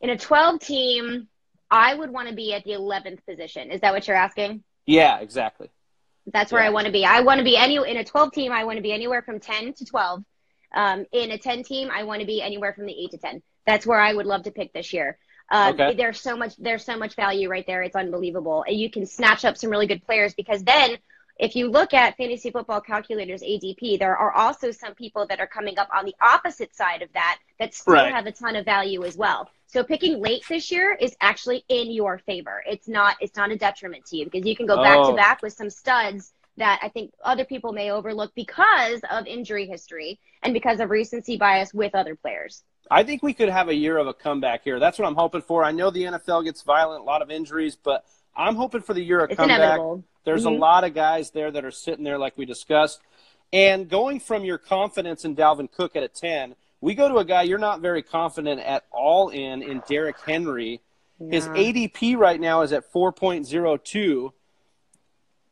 In 0.00 0.10
a 0.10 0.18
12 0.18 0.60
team, 0.60 1.28
I 1.70 1.94
would 1.94 2.10
want 2.10 2.28
to 2.28 2.34
be 2.34 2.52
at 2.54 2.64
the 2.64 2.72
11th 2.72 3.24
position. 3.26 3.70
Is 3.70 3.80
that 3.80 3.92
what 3.92 4.06
you're 4.06 4.16
asking? 4.16 4.62
Yeah, 4.86 5.18
exactly. 5.20 5.70
That's 6.32 6.52
where 6.52 6.62
Yeah. 6.62 6.68
I 6.68 6.72
want 6.72 6.86
to 6.86 6.92
be. 6.92 7.04
I 7.04 7.20
want 7.20 7.38
to 7.38 7.44
be 7.44 7.56
any 7.56 7.76
in 7.76 7.96
a 7.96 8.04
12 8.04 8.32
team. 8.32 8.52
I 8.52 8.64
want 8.64 8.76
to 8.76 8.82
be 8.82 8.92
anywhere 8.92 9.22
from 9.22 9.40
10 9.40 9.74
to 9.74 9.84
12. 9.84 10.24
Um, 10.74 11.06
in 11.12 11.30
a 11.30 11.38
10 11.38 11.62
team, 11.62 11.90
I 11.92 12.02
want 12.04 12.20
to 12.20 12.26
be 12.26 12.42
anywhere 12.42 12.72
from 12.74 12.86
the 12.86 12.92
8 13.04 13.10
to 13.12 13.18
10. 13.18 13.42
That's 13.66 13.86
where 13.86 14.00
I 14.00 14.12
would 14.12 14.26
love 14.26 14.42
to 14.44 14.50
pick 14.50 14.72
this 14.72 14.92
year. 14.92 15.18
Um, 15.50 15.74
Okay. 15.74 15.94
There's 15.94 16.20
so 16.20 16.36
much. 16.36 16.56
There's 16.56 16.84
so 16.84 16.96
much 16.96 17.14
value 17.14 17.48
right 17.48 17.66
there. 17.66 17.82
It's 17.82 17.96
unbelievable. 17.96 18.64
And 18.66 18.76
you 18.78 18.90
can 18.90 19.06
snatch 19.06 19.44
up 19.44 19.56
some 19.56 19.70
really 19.70 19.86
good 19.86 20.04
players 20.04 20.34
because 20.34 20.62
then. 20.64 20.98
If 21.36 21.56
you 21.56 21.68
look 21.68 21.92
at 21.94 22.16
fantasy 22.16 22.52
football 22.52 22.80
calculators 22.80 23.42
ADP, 23.42 23.98
there 23.98 24.16
are 24.16 24.30
also 24.30 24.70
some 24.70 24.94
people 24.94 25.26
that 25.26 25.40
are 25.40 25.48
coming 25.48 25.80
up 25.80 25.88
on 25.92 26.04
the 26.04 26.14
opposite 26.22 26.72
side 26.76 27.02
of 27.02 27.12
that 27.14 27.40
that 27.58 27.74
still 27.74 27.94
Right. 27.94 28.14
have 28.14 28.26
a 28.26 28.30
ton 28.30 28.54
of 28.54 28.64
value 28.64 29.02
as 29.02 29.16
well. 29.16 29.50
So 29.66 29.82
picking 29.82 30.20
late 30.20 30.44
this 30.48 30.70
year 30.70 30.92
is 30.94 31.16
actually 31.20 31.64
in 31.68 31.90
your 31.90 32.18
favor. 32.18 32.62
It's 32.68 32.86
not 32.86 33.16
it's 33.20 33.36
not 33.36 33.50
a 33.50 33.56
detriment 33.56 34.06
to 34.06 34.16
you 34.16 34.26
because 34.26 34.46
you 34.46 34.54
can 34.54 34.66
go 34.66 34.76
back 34.76 34.98
Oh. 35.00 35.10
to 35.10 35.16
back 35.16 35.42
with 35.42 35.52
some 35.54 35.70
studs 35.70 36.32
that 36.56 36.78
I 36.84 36.88
think 36.88 37.12
other 37.24 37.44
people 37.44 37.72
may 37.72 37.90
overlook 37.90 38.32
because 38.36 39.00
of 39.10 39.26
injury 39.26 39.66
history 39.66 40.20
and 40.44 40.54
because 40.54 40.78
of 40.78 40.88
recency 40.90 41.36
bias 41.36 41.74
with 41.74 41.96
other 41.96 42.14
players. 42.14 42.62
I 42.90 43.02
think 43.02 43.22
we 43.22 43.32
could 43.32 43.48
have 43.48 43.68
a 43.68 43.74
year 43.74 43.96
of 43.98 44.06
a 44.06 44.14
comeback 44.14 44.62
here. 44.64 44.78
That's 44.78 44.98
what 44.98 45.06
I'm 45.08 45.14
hoping 45.14 45.42
for. 45.42 45.64
I 45.64 45.72
know 45.72 45.90
the 45.90 46.04
NFL 46.04 46.44
gets 46.44 46.62
violent, 46.62 47.00
a 47.02 47.04
lot 47.04 47.22
of 47.22 47.30
injuries, 47.30 47.76
but 47.76 48.04
I'm 48.36 48.56
hoping 48.56 48.82
for 48.82 48.94
the 48.94 49.02
year 49.02 49.20
of 49.20 49.30
It's 49.30 49.36
comeback. 49.38 49.58
inevitable. 49.58 50.04
There's 50.24 50.44
Mhm. 50.44 50.56
a 50.56 50.58
lot 50.58 50.84
of 50.84 50.94
guys 50.94 51.30
there 51.30 51.50
that 51.50 51.64
are 51.64 51.70
sitting 51.70 52.04
there, 52.04 52.18
like 52.18 52.36
we 52.36 52.44
discussed. 52.44 53.00
And 53.52 53.88
going 53.88 54.20
from 54.20 54.44
your 54.44 54.58
confidence 54.58 55.24
in 55.24 55.36
Dalvin 55.36 55.70
Cook 55.70 55.96
at 55.96 56.02
a 56.02 56.08
10, 56.08 56.56
we 56.80 56.94
go 56.94 57.08
to 57.08 57.18
a 57.18 57.24
guy 57.24 57.42
you're 57.42 57.58
not 57.58 57.80
very 57.80 58.02
confident 58.02 58.60
at 58.60 58.84
all 58.90 59.28
in, 59.30 59.62
in 59.62 59.82
Derrick 59.88 60.20
Henry. 60.20 60.80
His 61.30 61.46
ADP 61.48 62.16
right 62.16 62.40
now 62.40 62.62
is 62.62 62.72
at 62.72 62.90
4.02. 62.92 64.32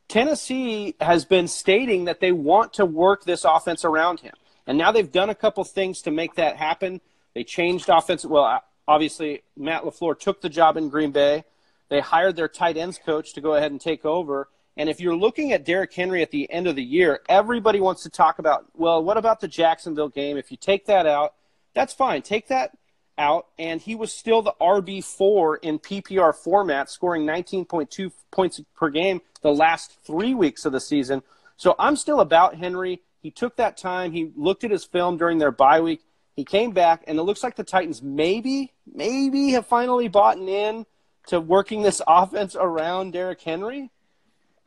Tennessee 0.08 0.94
has 1.00 1.24
been 1.24 1.48
stating 1.48 2.04
that 2.04 2.20
they 2.20 2.32
want 2.32 2.74
to 2.74 2.84
work 2.84 3.24
this 3.24 3.44
offense 3.44 3.84
around 3.84 4.20
him. 4.20 4.34
And 4.66 4.76
now 4.76 4.92
they've 4.92 5.10
done 5.10 5.30
a 5.30 5.34
couple 5.34 5.64
things 5.64 6.02
to 6.02 6.10
make 6.10 6.34
that 6.34 6.56
happen. 6.56 7.00
They 7.34 7.44
changed 7.44 7.88
offense. 7.88 8.24
Well, 8.24 8.62
obviously, 8.86 9.42
Matt 9.56 9.82
LaFleur 9.82 10.18
took 10.18 10.40
the 10.40 10.48
job 10.48 10.76
in 10.76 10.88
Green 10.88 11.12
Bay. 11.12 11.44
They 11.88 12.00
hired 12.00 12.36
their 12.36 12.48
tight 12.48 12.76
ends 12.76 12.98
coach 12.98 13.34
to 13.34 13.40
go 13.40 13.54
ahead 13.54 13.70
and 13.70 13.80
take 13.80 14.04
over. 14.04 14.48
And 14.76 14.88
if 14.88 15.00
you're 15.00 15.16
looking 15.16 15.52
at 15.52 15.64
Derrick 15.64 15.92
Henry 15.92 16.22
at 16.22 16.30
the 16.30 16.50
end 16.50 16.66
of 16.66 16.76
the 16.76 16.82
year, 16.82 17.20
everybody 17.28 17.80
wants 17.80 18.02
to 18.04 18.10
talk 18.10 18.38
about, 18.38 18.64
well, 18.74 19.02
what 19.02 19.18
about 19.18 19.40
the 19.40 19.48
Jacksonville 19.48 20.08
game? 20.08 20.36
If 20.36 20.50
you 20.50 20.56
take 20.56 20.86
that 20.86 21.06
out, 21.06 21.34
that's 21.74 21.92
fine. 21.92 22.22
Take 22.22 22.48
that 22.48 22.76
out, 23.18 23.48
and 23.58 23.80
he 23.80 23.94
was 23.94 24.12
still 24.12 24.40
the 24.40 24.54
RB4 24.60 25.58
in 25.62 25.78
PPR 25.78 26.34
format, 26.34 26.88
scoring 26.90 27.26
19.2 27.26 28.10
points 28.30 28.60
per 28.74 28.88
game 28.88 29.20
the 29.42 29.52
last 29.52 29.96
three 30.04 30.34
weeks 30.34 30.64
of 30.64 30.72
the 30.72 30.80
season. 30.80 31.22
So 31.56 31.74
I'm 31.78 31.96
still 31.96 32.20
about 32.20 32.56
Henry. 32.56 33.02
He 33.20 33.30
took 33.30 33.56
that 33.56 33.76
time. 33.76 34.12
He 34.12 34.32
looked 34.34 34.64
at 34.64 34.70
his 34.70 34.84
film 34.84 35.18
during 35.18 35.38
their 35.38 35.52
bye 35.52 35.80
week. 35.80 36.00
He 36.34 36.44
came 36.44 36.72
back, 36.72 37.04
and 37.06 37.18
it 37.18 37.22
looks 37.22 37.42
like 37.42 37.56
the 37.56 37.64
Titans 37.64 38.02
maybe, 38.02 38.72
maybe 38.92 39.50
have 39.50 39.66
finally 39.66 40.08
bought 40.08 40.38
in 40.38 40.86
to 41.26 41.40
working 41.40 41.82
this 41.82 42.00
offense 42.08 42.56
around 42.58 43.12
Derrick 43.12 43.40
Henry. 43.40 43.90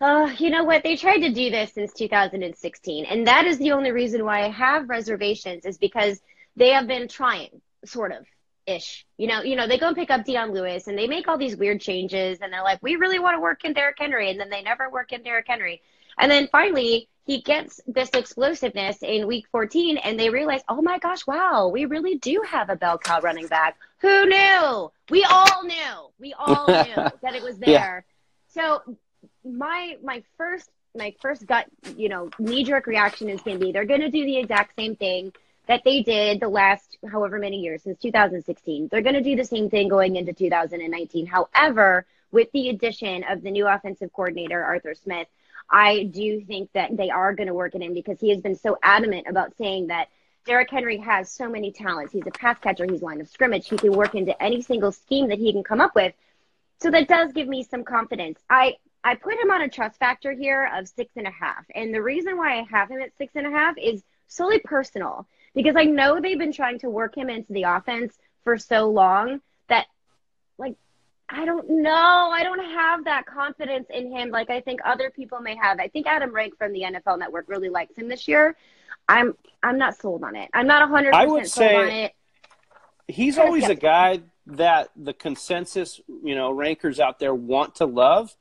Uh, 0.02 0.30
you 0.38 0.50
know 0.50 0.64
what? 0.64 0.84
They 0.84 0.96
tried 0.96 1.20
to 1.20 1.32
do 1.32 1.50
this 1.50 1.74
since 1.74 1.94
2016, 1.94 3.06
and 3.06 3.28
that 3.28 3.46
is 3.46 3.58
the 3.58 3.72
only 3.72 3.92
reason 3.92 4.26
why 4.26 4.44
I 4.44 4.50
have 4.50 4.90
reservations 4.90 5.66
is 5.66 5.78
because 5.78 6.22
they 6.56 6.70
have 6.70 6.86
been 6.86 7.08
trying, 7.08 7.62
sort 7.86 8.12
of 8.12 8.26
ish. 8.68 9.06
You 9.18 9.28
know, 9.28 9.42
you 9.42 9.56
know, 9.56 9.68
they 9.68 9.78
go 9.78 9.88
and 9.88 9.96
pick 9.96 10.12
up 10.12 10.26
Dion 10.26 10.54
Lewis, 10.54 10.88
and 10.88 10.98
they 10.98 11.08
make 11.08 11.28
all 11.28 11.38
these 11.38 11.56
weird 11.56 11.80
changes, 11.80 12.40
and 12.42 12.52
they're 12.52 12.64
like, 12.64 12.84
we 12.84 12.98
really 12.98 13.20
want 13.20 13.38
to 13.38 13.42
work 13.42 13.64
in 13.64 13.74
Derrick 13.74 13.98
Henry, 13.98 14.30
and 14.30 14.40
then 14.40 14.50
they 14.50 14.62
never 14.62 14.90
work 14.90 15.14
in 15.14 15.24
Derrick 15.24 15.46
Henry, 15.48 15.82
and 16.20 16.30
then 16.30 16.50
finally 16.52 17.08
he 17.26 17.42
gets 17.42 17.82
this 17.88 18.10
explosiveness 18.14 19.02
in 19.02 19.28
week 19.28 19.48
14, 19.52 19.98
and 19.98 20.20
they 20.20 20.30
realize, 20.30 20.62
oh 20.70 20.82
my 20.82 21.00
gosh, 21.00 21.26
wow, 21.26 21.68
we 21.68 21.86
really 21.86 22.16
do 22.16 22.44
have 22.48 22.70
a 22.70 22.76
bell 22.76 23.00
cow 23.00 23.20
running 23.20 23.48
back. 23.48 23.78
Who 24.00 24.28
knew? 24.28 24.92
We 25.10 25.24
all 25.24 25.64
knew. 25.64 26.10
We 26.20 26.34
all 26.38 26.68
knew 26.68 26.96
that 26.96 27.36
it 27.36 27.42
was 27.42 27.58
there. 27.58 28.06
Yeah. 28.06 28.14
So 28.54 28.98
my 29.44 29.98
my 30.04 30.24
first 30.38 30.70
my 30.96 31.14
first 31.20 31.46
gut, 31.46 31.66
you 31.98 32.10
know, 32.10 32.30
knee 32.40 32.64
jerk 32.64 32.88
reaction 32.88 33.30
is 33.30 33.42
going 33.42 33.60
to 33.60 33.66
be 33.66 33.72
they're 33.72 33.86
going 33.86 34.02
to 34.02 34.12
do 34.12 34.24
the 34.24 34.38
exact 34.38 34.76
same 34.78 34.96
thing 34.96 35.34
that 35.68 35.84
they 35.84 36.04
did 36.04 36.40
the 36.40 36.48
last 36.48 36.98
however 37.12 37.40
many 37.40 37.58
years 37.58 37.82
since 37.82 38.00
2016. 38.00 38.88
They're 38.90 39.02
going 39.02 39.16
to 39.16 39.22
do 39.22 39.36
the 39.36 39.44
same 39.44 39.70
thing 39.70 39.88
going 39.88 40.16
into 40.16 40.32
2019. 40.32 41.26
However, 41.26 42.06
with 42.32 42.52
the 42.52 42.70
addition 42.70 43.24
of 43.24 43.42
the 43.42 43.52
new 43.52 43.68
offensive 43.68 44.14
coordinator 44.14 44.64
Arthur 44.64 44.94
Smith, 44.94 45.28
I 45.70 46.04
do 46.04 46.42
think 46.42 46.72
that 46.74 46.96
they 46.96 47.10
are 47.10 47.34
going 47.34 47.48
to 47.48 47.54
work 47.54 47.76
it 47.76 47.82
in 47.82 47.94
because 47.94 48.20
he 48.20 48.30
has 48.30 48.42
been 48.42 48.56
so 48.56 48.78
adamant 48.84 49.28
about 49.28 49.56
saying 49.58 49.88
that 49.88 50.10
Derrick 50.46 50.70
Henry 50.70 50.98
has 50.98 51.32
so 51.32 51.50
many 51.50 51.72
talents. 51.72 52.14
He's 52.14 52.28
a 52.28 52.32
pass 52.32 52.60
catcher. 52.60 52.86
He's 52.86 53.02
line 53.02 53.20
of 53.20 53.28
scrimmage. 53.28 53.68
He 53.68 53.78
can 53.78 53.94
work 53.94 54.14
into 54.14 54.42
any 54.42 54.62
single 54.62 54.92
scheme 54.92 55.30
that 55.30 55.40
he 55.40 55.52
can 55.52 55.64
come 55.64 55.82
up 55.82 55.96
with. 55.96 56.14
So 56.82 56.92
that 56.92 57.08
does 57.08 57.32
give 57.34 57.48
me 57.48 57.64
some 57.64 57.84
confidence. 57.84 58.40
I 58.50 58.76
I 59.04 59.16
put 59.16 59.40
him 59.40 59.52
on 59.52 59.62
a 59.62 59.70
trust 59.70 60.00
factor 60.00 60.32
here 60.32 60.70
of 60.74 60.88
six 60.88 61.12
and 61.16 61.28
a 61.28 61.32
half. 61.32 61.64
And 61.74 61.94
the 61.94 62.02
reason 62.02 62.38
why 62.38 62.60
I 62.60 62.64
have 62.72 62.90
him 62.90 63.02
at 63.02 63.16
six 63.18 63.34
and 63.36 63.46
a 63.46 63.52
half 63.52 63.76
is 63.78 64.04
solely 64.28 64.60
personal 64.60 65.28
because 65.54 65.76
I 65.76 65.84
know 65.86 66.20
they've 66.20 66.40
been 66.40 66.52
trying 66.52 66.80
to 66.80 66.90
work 66.90 67.16
him 67.16 67.30
into 67.30 67.54
the 67.54 67.64
offense 67.64 68.18
for 68.44 68.58
so 68.58 68.90
long 68.90 69.42
that, 69.70 69.86
like, 70.58 70.76
I 71.30 71.46
don't 71.46 71.68
know. 71.70 72.30
I 72.32 72.44
don't 72.44 72.64
have 72.64 73.06
that 73.06 73.26
confidence 73.26 73.88
in 73.90 74.12
him 74.12 74.30
like 74.30 74.50
I 74.50 74.62
think 74.62 74.80
other 74.86 75.10
people 75.10 75.40
may 75.40 75.56
have. 75.56 75.80
I 75.80 75.88
think 75.88 76.06
Adam 76.06 76.34
Rank 76.34 76.58
from 76.58 76.72
the 76.72 76.82
NFL 76.82 77.18
Network 77.18 77.46
really 77.48 77.70
likes 77.70 77.98
him 77.98 78.08
this 78.08 78.28
year. 78.28 78.56
I'm 79.08 79.36
I'm 79.64 79.78
not 79.78 79.96
sold 79.98 80.24
on 80.24 80.36
it. 80.36 80.50
I'm 80.54 80.68
not 80.68 80.88
100% 80.90 81.14
I 81.14 81.26
would 81.26 81.48
sold 81.48 81.68
say 81.68 81.76
on 81.76 81.90
it. 81.90 82.14
He's 83.08 83.38
always 83.38 83.70
a 83.70 83.76
guy 83.76 84.22
that 84.48 84.90
the 84.96 85.14
consensus, 85.14 86.00
you 86.24 86.36
know, 86.36 86.52
rankers 86.52 87.00
out 87.00 87.20
there 87.20 87.34
want 87.34 87.76
to 87.76 87.86
love. 87.86 88.36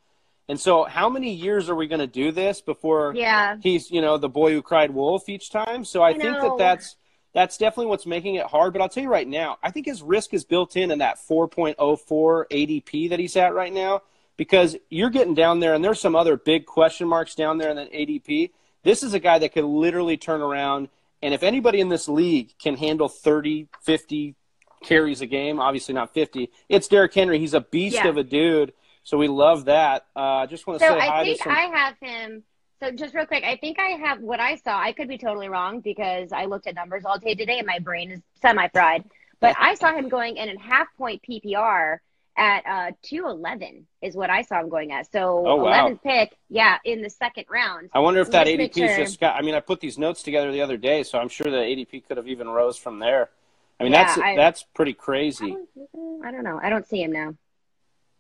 And 0.49 0.61
so, 0.61 0.85
how 0.85 1.09
many 1.09 1.33
years 1.33 1.71
are 1.71 1.75
we 1.75 1.87
going 1.87 2.01
to 2.01 2.07
do 2.07 2.31
this 2.31 2.61
before 2.61 3.15
yeah. 3.17 3.57
he's, 3.63 3.91
you 3.91 4.03
know, 4.03 4.19
the 4.19 4.29
boy 4.29 4.53
who 4.53 4.61
cried 4.61 4.91
wolf 4.91 5.29
each 5.29 5.51
time? 5.51 5.85
So 5.85 6.03
I, 6.03 6.11
I 6.11 6.13
think 6.13 6.41
that 6.41 6.57
that's 6.59 6.97
that's 7.35 7.59
definitely 7.59 7.87
what's 7.87 8.07
making 8.07 8.37
it 8.37 8.47
hard. 8.47 8.73
But 8.73 8.83
I'll 8.83 8.89
tell 8.89 9.03
you 9.03 9.11
right 9.11 9.29
now, 9.29 9.59
I 9.63 9.71
think 9.71 9.87
his 9.87 10.03
risk 10.03 10.33
is 10.33 10.45
built 10.45 10.77
in 10.77 10.91
in 10.91 10.99
that 10.99 11.19
4.04 11.19 11.77
ADP 11.77 13.11
that 13.11 13.19
he's 13.19 13.37
at 13.37 13.55
right 13.55 13.73
now 13.73 14.03
because 14.37 14.77
you're 14.89 15.11
getting 15.11 15.35
down 15.35 15.61
there, 15.61 15.75
and 15.75 15.85
there's 15.85 16.01
some 16.01 16.17
other 16.17 16.37
big 16.37 16.67
question 16.67 17.07
marks 17.07 17.35
down 17.35 17.59
there 17.59 17.71
in 17.71 17.77
that 17.77 17.93
ADP. 17.93 18.51
This 18.83 19.03
is 19.03 19.15
a 19.15 19.19
guy 19.19 19.39
that 19.39 19.53
could 19.53 19.65
literally 19.65 20.17
turn 20.17 20.41
around, 20.41 20.89
and 21.23 21.35
if 21.35 21.43
anybody 21.43 21.81
in 21.81 21.89
this 21.89 22.09
league 22.09 22.57
can 22.59 22.77
handle 22.77 23.09
30, 23.09 23.69
50 23.83 24.35
carries 24.83 25.21
a 25.21 25.27
game, 25.27 25.61
obviously 25.61 25.95
not 25.95 26.15
50, 26.15 26.51
it's 26.69 26.89
Derrick 26.89 27.15
Henry. 27.15 27.39
He's 27.39 27.55
a 27.55 27.61
beast 27.61 27.97
yeah. 27.97 28.09
of 28.09 28.17
a 28.17 28.25
dude 28.25 28.73
so 29.05 29.19
we 29.19 29.29
love 29.29 29.67
that. 29.67 30.07
Uh, 30.17 30.19
I 30.19 30.43
uh, 30.45 30.47
just 30.47 30.67
want 30.67 30.81
to 30.81 30.87
so 30.87 30.95
say 30.95 31.07
hi 31.07 31.21
I 31.21 31.25
think 31.25 31.43
some... 31.43 31.53
I 31.53 31.61
have 31.61 31.97
him. 32.01 32.43
So 32.81 32.91
just 32.91 33.15
real 33.15 33.27
quick, 33.27 33.45
I 33.45 33.57
think 33.57 33.79
I 33.79 33.91
have 33.91 34.21
what 34.21 34.41
I 34.41 34.57
saw. 34.57 34.79
I 34.79 34.93
could 34.93 35.09
be 35.09 35.19
totally 35.19 35.49
wrong 35.49 35.81
because 35.81 36.33
I 36.33 36.47
looked 36.47 36.67
at 36.67 36.75
numbers 36.75 37.05
all 37.05 37.19
day 37.19 37.35
today 37.35 37.59
and 37.59 37.67
my 37.67 37.79
brain 37.79 38.11
is 38.11 38.21
semi-fried. 38.43 39.05
But 39.41 39.57
I 39.59 39.75
saw 39.75 39.95
him 39.95 40.09
going 40.09 40.37
in 40.37 40.49
a 40.49 40.61
half 40.61 40.89
point 40.97 41.23
PPR 41.29 41.99
at 42.37 42.67
uh, 42.67 42.93
211 43.03 43.87
is 44.03 44.17
what 44.17 44.31
I 44.31 44.43
saw 44.43 44.61
him 44.61 44.69
going 44.69 44.91
at. 44.93 45.11
So 45.13 45.47
oh, 45.47 45.57
wow. 45.57 45.89
11th 45.89 46.03
pick, 46.03 46.37
yeah, 46.49 46.79
in 46.85 47.03
the 47.03 47.11
second 47.11 47.45
round. 47.49 47.91
I 47.93 48.01
wonder 48.01 48.21
if 48.21 48.31
that 48.31 48.47
ADP 48.47 48.75
sure. 48.75 48.97
just 48.97 49.21
got. 49.21 49.37
I 49.37 49.43
mean, 49.43 49.55
I 49.55 49.61
put 49.61 49.81
these 49.81 49.99
notes 49.99 50.23
together 50.23 50.51
the 50.51 50.63
other 50.63 50.77
day, 50.77 51.03
so 51.03 51.19
I'm 51.19 51.29
sure 51.29 51.51
the 51.51 51.59
ADP 51.59 52.07
could 52.09 52.17
have 52.17 52.27
even 52.27 52.49
rose 52.49 52.77
from 52.77 52.99
there. 52.99 53.31
I 53.79 53.85
mean, 53.85 53.93
yeah, 53.93 54.05
that's 54.05 54.19
I, 54.19 54.37
that's 54.37 54.63
pretty 54.75 54.95
crazy. 54.95 55.45
I 55.45 55.49
don't, 55.95 56.25
I 56.25 56.31
don't 56.31 56.45
know. 56.45 56.61
I 56.63 56.71
don't 56.71 56.87
see 56.87 57.03
him 57.03 57.13
now 57.13 57.35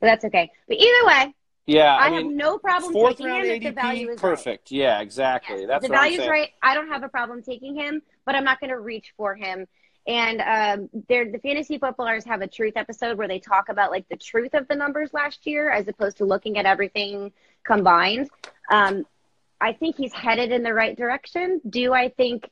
but 0.04 0.06
that's 0.06 0.24
okay. 0.26 0.50
But 0.68 0.76
either 0.76 1.06
way, 1.06 1.34
yeah, 1.66 1.96
I, 1.96 2.06
I 2.06 2.10
mean, 2.10 2.26
have 2.26 2.32
no 2.36 2.58
problem 2.58 2.92
taking 2.92 3.28
him 3.28 3.34
ADP, 3.34 3.56
if 3.56 3.62
the 3.62 3.70
value 3.72 4.10
is 4.10 4.20
perfect. 4.20 4.70
Right. 4.70 4.78
Yeah, 4.78 5.00
exactly. 5.00 5.66
That's 5.66 5.82
the 5.82 5.88
value 5.88 6.20
is 6.20 6.28
right. 6.28 6.50
I 6.62 6.74
don't 6.74 6.88
have 6.88 7.02
a 7.02 7.08
problem 7.08 7.42
taking 7.42 7.74
him, 7.74 8.02
but 8.26 8.34
I'm 8.34 8.44
not 8.44 8.60
going 8.60 8.70
to 8.70 8.78
reach 8.78 9.14
for 9.16 9.34
him. 9.34 9.66
And 10.06 10.40
um, 10.42 10.90
the 11.08 11.40
fantasy 11.42 11.78
footballers 11.78 12.24
have 12.26 12.42
a 12.42 12.46
truth 12.46 12.74
episode 12.76 13.16
where 13.16 13.28
they 13.28 13.38
talk 13.38 13.70
about 13.70 13.90
like 13.90 14.06
the 14.10 14.16
truth 14.16 14.52
of 14.52 14.68
the 14.68 14.74
numbers 14.74 15.14
last 15.14 15.46
year, 15.46 15.70
as 15.70 15.88
opposed 15.88 16.18
to 16.18 16.26
looking 16.26 16.58
at 16.58 16.66
everything 16.66 17.32
combined. 17.64 18.28
Um, 18.70 19.06
I 19.58 19.72
think 19.72 19.96
he's 19.96 20.12
headed 20.12 20.52
in 20.52 20.62
the 20.62 20.74
right 20.74 20.94
direction. 20.94 21.62
Do 21.66 21.94
I 21.94 22.10
think 22.10 22.50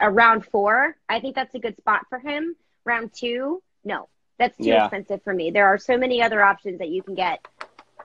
around 0.00 0.44
four? 0.46 0.96
I 1.08 1.18
think 1.18 1.34
that's 1.34 1.54
a 1.56 1.58
good 1.58 1.76
spot 1.76 2.02
for 2.08 2.20
him. 2.20 2.54
Round 2.84 3.12
two, 3.12 3.62
no. 3.84 4.08
That's 4.38 4.56
too 4.56 4.64
yeah. 4.64 4.84
expensive 4.84 5.22
for 5.22 5.34
me. 5.34 5.50
There 5.50 5.66
are 5.66 5.76
so 5.76 5.98
many 5.98 6.22
other 6.22 6.42
options 6.42 6.78
that 6.78 6.88
you 6.88 7.02
can 7.02 7.14
get. 7.14 7.46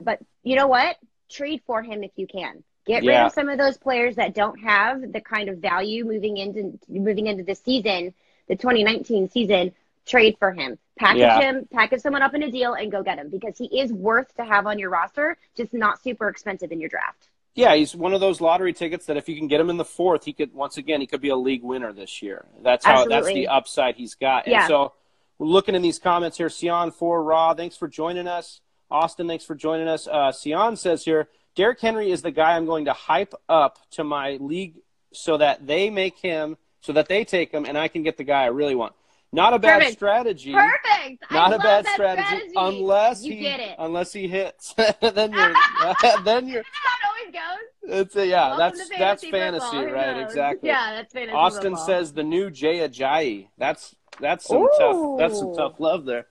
But 0.02 0.20
you 0.44 0.56
know 0.56 0.68
what? 0.68 0.98
Trade 1.30 1.62
for 1.66 1.82
him 1.82 2.04
if 2.04 2.12
you 2.16 2.28
can. 2.28 2.64
Get 2.86 3.04
yeah. 3.04 3.12
rid 3.12 3.25
of 3.28 3.34
some 3.34 3.50
of 3.50 3.58
those 3.58 3.78
players 3.78 4.16
that 4.18 4.36
don't 4.36 4.60
have 4.60 5.12
the 5.12 5.22
kind 5.22 5.50
of 5.50 5.58
value 5.58 6.06
moving 6.06 6.38
into 6.38 6.80
moving 6.88 7.28
into 7.28 7.44
the 7.44 7.56
season, 7.56 8.14
the 8.48 8.56
2019 8.56 9.30
season. 9.30 9.74
Trade 10.06 10.38
for 10.38 10.52
him. 10.52 10.78
Package 10.98 11.20
yeah. 11.20 11.42
him, 11.42 11.68
package 11.74 12.02
someone 12.02 12.22
up 12.22 12.36
in 12.36 12.44
a 12.44 12.52
deal, 12.52 12.74
and 12.74 12.92
go 12.92 13.02
get 13.02 13.18
him 13.18 13.30
because 13.30 13.58
he 13.58 13.66
is 13.66 13.92
worth 13.92 14.34
to 14.38 14.46
have 14.46 14.68
on 14.68 14.78
your 14.78 14.92
roster, 14.92 15.36
just 15.58 15.74
not 15.74 16.02
super 16.02 16.30
expensive 16.30 16.72
in 16.72 16.80
your 16.80 16.90
draft. 16.90 17.28
Yeah, 17.56 17.74
he's 17.74 17.96
one 17.96 18.14
of 18.14 18.20
those 18.20 18.40
lottery 18.40 18.74
tickets 18.74 19.06
that 19.06 19.18
if 19.18 19.28
you 19.30 19.36
can 19.36 19.48
get 19.48 19.60
him 19.60 19.70
in 19.70 19.78
the 19.78 19.86
fourth, 19.86 20.25
he 20.25 20.34
could 20.34 20.54
once 20.54 20.78
again 20.78 21.02
he 21.02 21.08
could 21.08 21.22
be 21.22 21.30
a 21.30 21.36
league 21.36 21.64
winner 21.64 21.92
this 21.92 22.22
year. 22.22 22.46
That's 22.62 22.86
how 22.86 23.04
Absolutely. 23.04 23.16
that's 23.16 23.34
the 23.34 23.48
upside 23.48 23.96
he's 23.96 24.14
got. 24.14 24.46
And 24.46 24.52
yeah. 24.52 24.68
so 24.68 24.94
we're 25.38 25.48
looking 25.48 25.74
in 25.74 25.82
these 25.82 25.98
comments 25.98 26.38
here. 26.38 26.50
Sion 26.50 26.92
for 26.92 27.24
Raw, 27.24 27.54
thanks 27.54 27.78
for 27.78 27.88
joining 27.88 28.28
us. 28.28 28.62
Austin, 28.89 29.27
thanks 29.27 29.46
for 29.46 29.56
joining 29.56 29.88
us. 29.88 30.08
Uh, 30.08 30.32
Sion 30.32 30.75
says 30.75 31.04
here, 31.04 31.30
Derrick 31.56 31.80
Henry 31.80 32.12
is 32.12 32.22
the 32.22 32.32
guy 32.32 32.56
I'm 32.56 32.65
going 32.65 32.86
to 32.86 32.94
hype 32.94 33.34
up 33.50 33.80
to 33.92 34.04
my 34.04 34.38
league 34.39 34.75
so 35.13 35.38
that 35.38 35.65
they 35.65 35.89
make 35.89 36.18
him, 36.20 36.58
so 36.82 36.94
that 36.94 37.08
they 37.08 37.25
take 37.25 37.51
him, 37.51 37.65
and 37.65 37.77
I 37.77 37.88
can 37.88 38.04
get 38.04 38.18
the 38.18 38.24
guy 38.24 38.44
I 38.44 38.48
really 38.48 38.75
want. 38.75 38.94
Not 39.32 39.54
a 39.54 39.60
bad 39.60 39.80
Perfect. 39.80 39.98
strategy. 39.98 40.54
Perfect. 40.54 41.32
Not 41.32 41.54
a 41.54 41.58
bad 41.58 41.86
strategy, 41.88 42.25
strategy, 42.25 42.54
unless 42.56 43.24
you 43.25 43.34
he 43.34 43.75
unless 43.77 44.13
he 44.13 44.30
hits. 44.30 44.74
then 45.01 45.34
you're 45.34 45.54
then 46.24 46.48
you're. 46.48 46.63
That 46.63 47.00
always 47.06 47.34
goes. 47.34 48.00
It's 48.00 48.15
a, 48.15 48.25
yeah. 48.25 48.56
Welcome 48.56 48.77
that's 48.77 48.89
that's 48.98 49.27
fantasy, 49.27 49.77
right? 49.77 50.22
Exactly. 50.22 50.70
Yeah, 50.70 50.94
that's 50.96 51.12
fantasy. 51.12 51.36
Austin 51.36 51.63
football. 51.74 51.86
says 51.86 52.13
the 52.13 52.24
new 52.24 52.50
Jay 52.50 52.88
Ajayi. 52.88 53.50
That's 53.58 53.94
that's 54.22 54.46
some 54.46 54.63
Ooh. 54.63 54.70
tough. 54.80 55.18
That's 55.18 55.38
some 55.38 55.54
tough 55.54 55.82
love 55.82 56.06
there. 56.06 56.27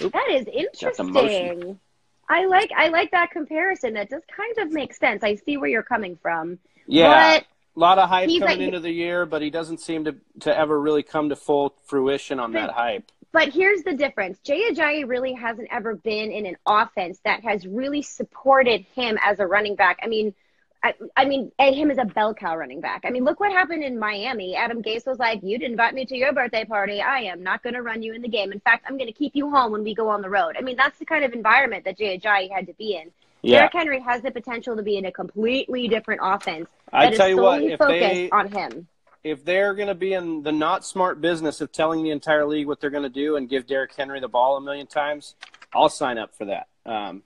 That 0.00 0.28
is 0.30 0.46
interesting. 0.52 1.78
I 2.28 2.46
like 2.46 2.70
I 2.76 2.88
like 2.88 3.10
that 3.12 3.30
comparison. 3.30 3.94
That 3.94 4.10
does 4.10 4.22
kind 4.34 4.58
of 4.58 4.72
make 4.72 4.94
sense. 4.94 5.22
I 5.24 5.36
see 5.36 5.56
where 5.56 5.68
you're 5.68 5.82
coming 5.82 6.18
from. 6.20 6.58
Yeah. 6.86 7.38
But 7.38 7.44
a 7.76 7.78
lot 7.78 7.98
of 7.98 8.08
hype 8.08 8.28
coming 8.28 8.40
like, 8.40 8.58
into 8.58 8.80
the 8.80 8.90
year, 8.90 9.24
but 9.24 9.40
he 9.40 9.50
doesn't 9.50 9.78
seem 9.78 10.04
to 10.04 10.16
to 10.40 10.56
ever 10.56 10.80
really 10.80 11.02
come 11.02 11.28
to 11.28 11.36
full 11.36 11.74
fruition 11.86 12.38
on 12.40 12.52
but, 12.52 12.66
that 12.66 12.70
hype. 12.70 13.10
But 13.32 13.50
here's 13.50 13.82
the 13.82 13.94
difference. 13.94 14.38
Jay 14.40 14.70
Ajayi 14.70 15.06
really 15.06 15.34
hasn't 15.34 15.68
ever 15.70 15.94
been 15.94 16.32
in 16.32 16.46
an 16.46 16.56
offense 16.66 17.20
that 17.24 17.44
has 17.44 17.66
really 17.66 18.02
supported 18.02 18.86
him 18.94 19.18
as 19.22 19.38
a 19.38 19.46
running 19.46 19.76
back. 19.76 19.98
I 20.02 20.06
mean, 20.06 20.34
I, 20.82 20.94
I 21.16 21.24
mean, 21.24 21.50
him 21.58 21.90
as 21.90 21.98
a 21.98 22.04
bell 22.04 22.34
cow 22.34 22.56
running 22.56 22.80
back. 22.80 23.02
I 23.04 23.10
mean, 23.10 23.24
look 23.24 23.40
what 23.40 23.50
happened 23.50 23.82
in 23.82 23.98
Miami. 23.98 24.54
Adam 24.54 24.80
Gase 24.80 25.06
was 25.06 25.18
like, 25.18 25.42
"You 25.42 25.58
didn't 25.58 25.72
invite 25.72 25.92
me 25.92 26.06
to 26.06 26.16
your 26.16 26.32
birthday 26.32 26.64
party. 26.64 27.00
I 27.00 27.20
am 27.22 27.42
not 27.42 27.62
going 27.64 27.74
to 27.74 27.82
run 27.82 28.02
you 28.02 28.14
in 28.14 28.22
the 28.22 28.28
game. 28.28 28.52
In 28.52 28.60
fact, 28.60 28.84
I'm 28.86 28.96
going 28.96 29.08
to 29.08 29.12
keep 29.12 29.34
you 29.34 29.50
home 29.50 29.72
when 29.72 29.82
we 29.82 29.94
go 29.94 30.08
on 30.08 30.22
the 30.22 30.30
road." 30.30 30.56
I 30.56 30.62
mean, 30.62 30.76
that's 30.76 30.98
the 30.98 31.04
kind 31.04 31.24
of 31.24 31.32
environment 31.32 31.84
that 31.84 31.98
Jay 31.98 32.16
Ajayi 32.16 32.50
had 32.52 32.66
to 32.68 32.74
be 32.74 32.94
in. 32.94 33.10
Yeah. 33.42 33.58
Derrick 33.58 33.72
Henry 33.72 34.00
has 34.00 34.22
the 34.22 34.30
potential 34.30 34.76
to 34.76 34.82
be 34.82 34.96
in 34.96 35.04
a 35.04 35.12
completely 35.12 35.88
different 35.88 36.20
offense 36.24 36.68
I 36.92 37.10
tell 37.10 37.28
you 37.28 37.36
what, 37.38 37.62
if 37.62 37.78
they, 37.78 38.30
on 38.30 38.50
him. 38.50 38.88
If 39.22 39.44
they're 39.44 39.74
going 39.74 39.88
to 39.88 39.94
be 39.94 40.14
in 40.14 40.42
the 40.42 40.52
not 40.52 40.84
smart 40.84 41.20
business 41.20 41.60
of 41.60 41.70
telling 41.70 42.02
the 42.02 42.10
entire 42.10 42.46
league 42.46 42.66
what 42.66 42.80
they're 42.80 42.90
going 42.90 43.02
to 43.02 43.08
do 43.08 43.36
and 43.36 43.48
give 43.48 43.66
Derrick 43.66 43.94
Henry 43.94 44.20
the 44.20 44.28
ball 44.28 44.56
a 44.56 44.60
million 44.60 44.86
times, 44.86 45.34
I'll 45.74 45.88
sign 45.88 46.18
up 46.18 46.34
for 46.34 46.46
that. 46.46 46.68
Um, 46.86 47.22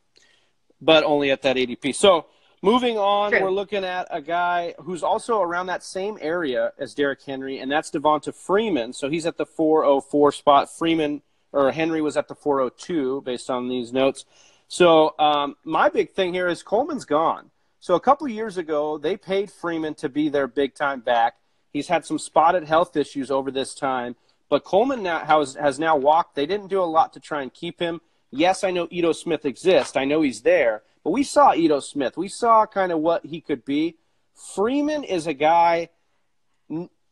but 0.80 1.04
only 1.04 1.30
at 1.30 1.42
that 1.42 1.56
ADP. 1.56 1.94
So 1.94 2.26
moving 2.62 2.96
on, 2.96 3.32
True. 3.32 3.42
we're 3.42 3.50
looking 3.50 3.84
at 3.84 4.06
a 4.10 4.22
guy 4.22 4.74
who's 4.78 5.02
also 5.02 5.40
around 5.40 5.66
that 5.66 5.82
same 5.82 6.16
area 6.20 6.72
as 6.78 6.94
Derrick 6.94 7.22
Henry, 7.22 7.58
and 7.58 7.70
that's 7.70 7.90
Devonta 7.90 8.34
Freeman. 8.34 8.92
So 8.92 9.10
he's 9.10 9.26
at 9.26 9.36
the 9.36 9.46
404 9.46 10.32
spot. 10.32 10.70
Freeman 10.70 11.22
or 11.52 11.70
Henry 11.72 12.00
was 12.00 12.16
at 12.16 12.28
the 12.28 12.34
402 12.34 13.22
based 13.22 13.50
on 13.50 13.68
these 13.68 13.92
notes. 13.92 14.24
So 14.68 15.14
um, 15.18 15.56
my 15.64 15.88
big 15.90 16.12
thing 16.12 16.32
here 16.32 16.48
is 16.48 16.62
Coleman's 16.62 17.04
gone. 17.04 17.50
So 17.80 17.94
a 17.94 18.00
couple 18.00 18.26
years 18.28 18.56
ago, 18.56 18.96
they 18.96 19.16
paid 19.16 19.50
Freeman 19.50 19.94
to 19.96 20.08
be 20.08 20.28
their 20.28 20.46
big 20.46 20.74
time 20.74 21.00
back. 21.00 21.34
He's 21.72 21.88
had 21.88 22.06
some 22.06 22.18
spotted 22.18 22.64
health 22.64 22.96
issues 22.96 23.30
over 23.30 23.50
this 23.50 23.74
time, 23.74 24.16
but 24.48 24.64
Coleman 24.64 25.02
now 25.02 25.18
has, 25.20 25.54
has 25.56 25.78
now 25.78 25.96
walked. 25.96 26.36
They 26.36 26.46
didn't 26.46 26.68
do 26.68 26.80
a 26.80 26.84
lot 26.84 27.12
to 27.14 27.20
try 27.20 27.42
and 27.42 27.52
keep 27.52 27.80
him. 27.80 28.00
Yes, 28.30 28.64
I 28.64 28.70
know 28.70 28.88
Ito 28.90 29.12
Smith 29.12 29.44
exists. 29.44 29.96
I 29.96 30.04
know 30.04 30.22
he's 30.22 30.42
there, 30.42 30.82
but 31.04 31.10
we 31.10 31.22
saw 31.22 31.54
Ito 31.54 31.80
Smith. 31.80 32.16
We 32.16 32.28
saw 32.28 32.66
kind 32.66 32.92
of 32.92 32.98
what 32.98 33.26
he 33.26 33.40
could 33.40 33.64
be. 33.64 33.96
Freeman 34.34 35.04
is 35.04 35.26
a 35.26 35.34
guy. 35.34 35.88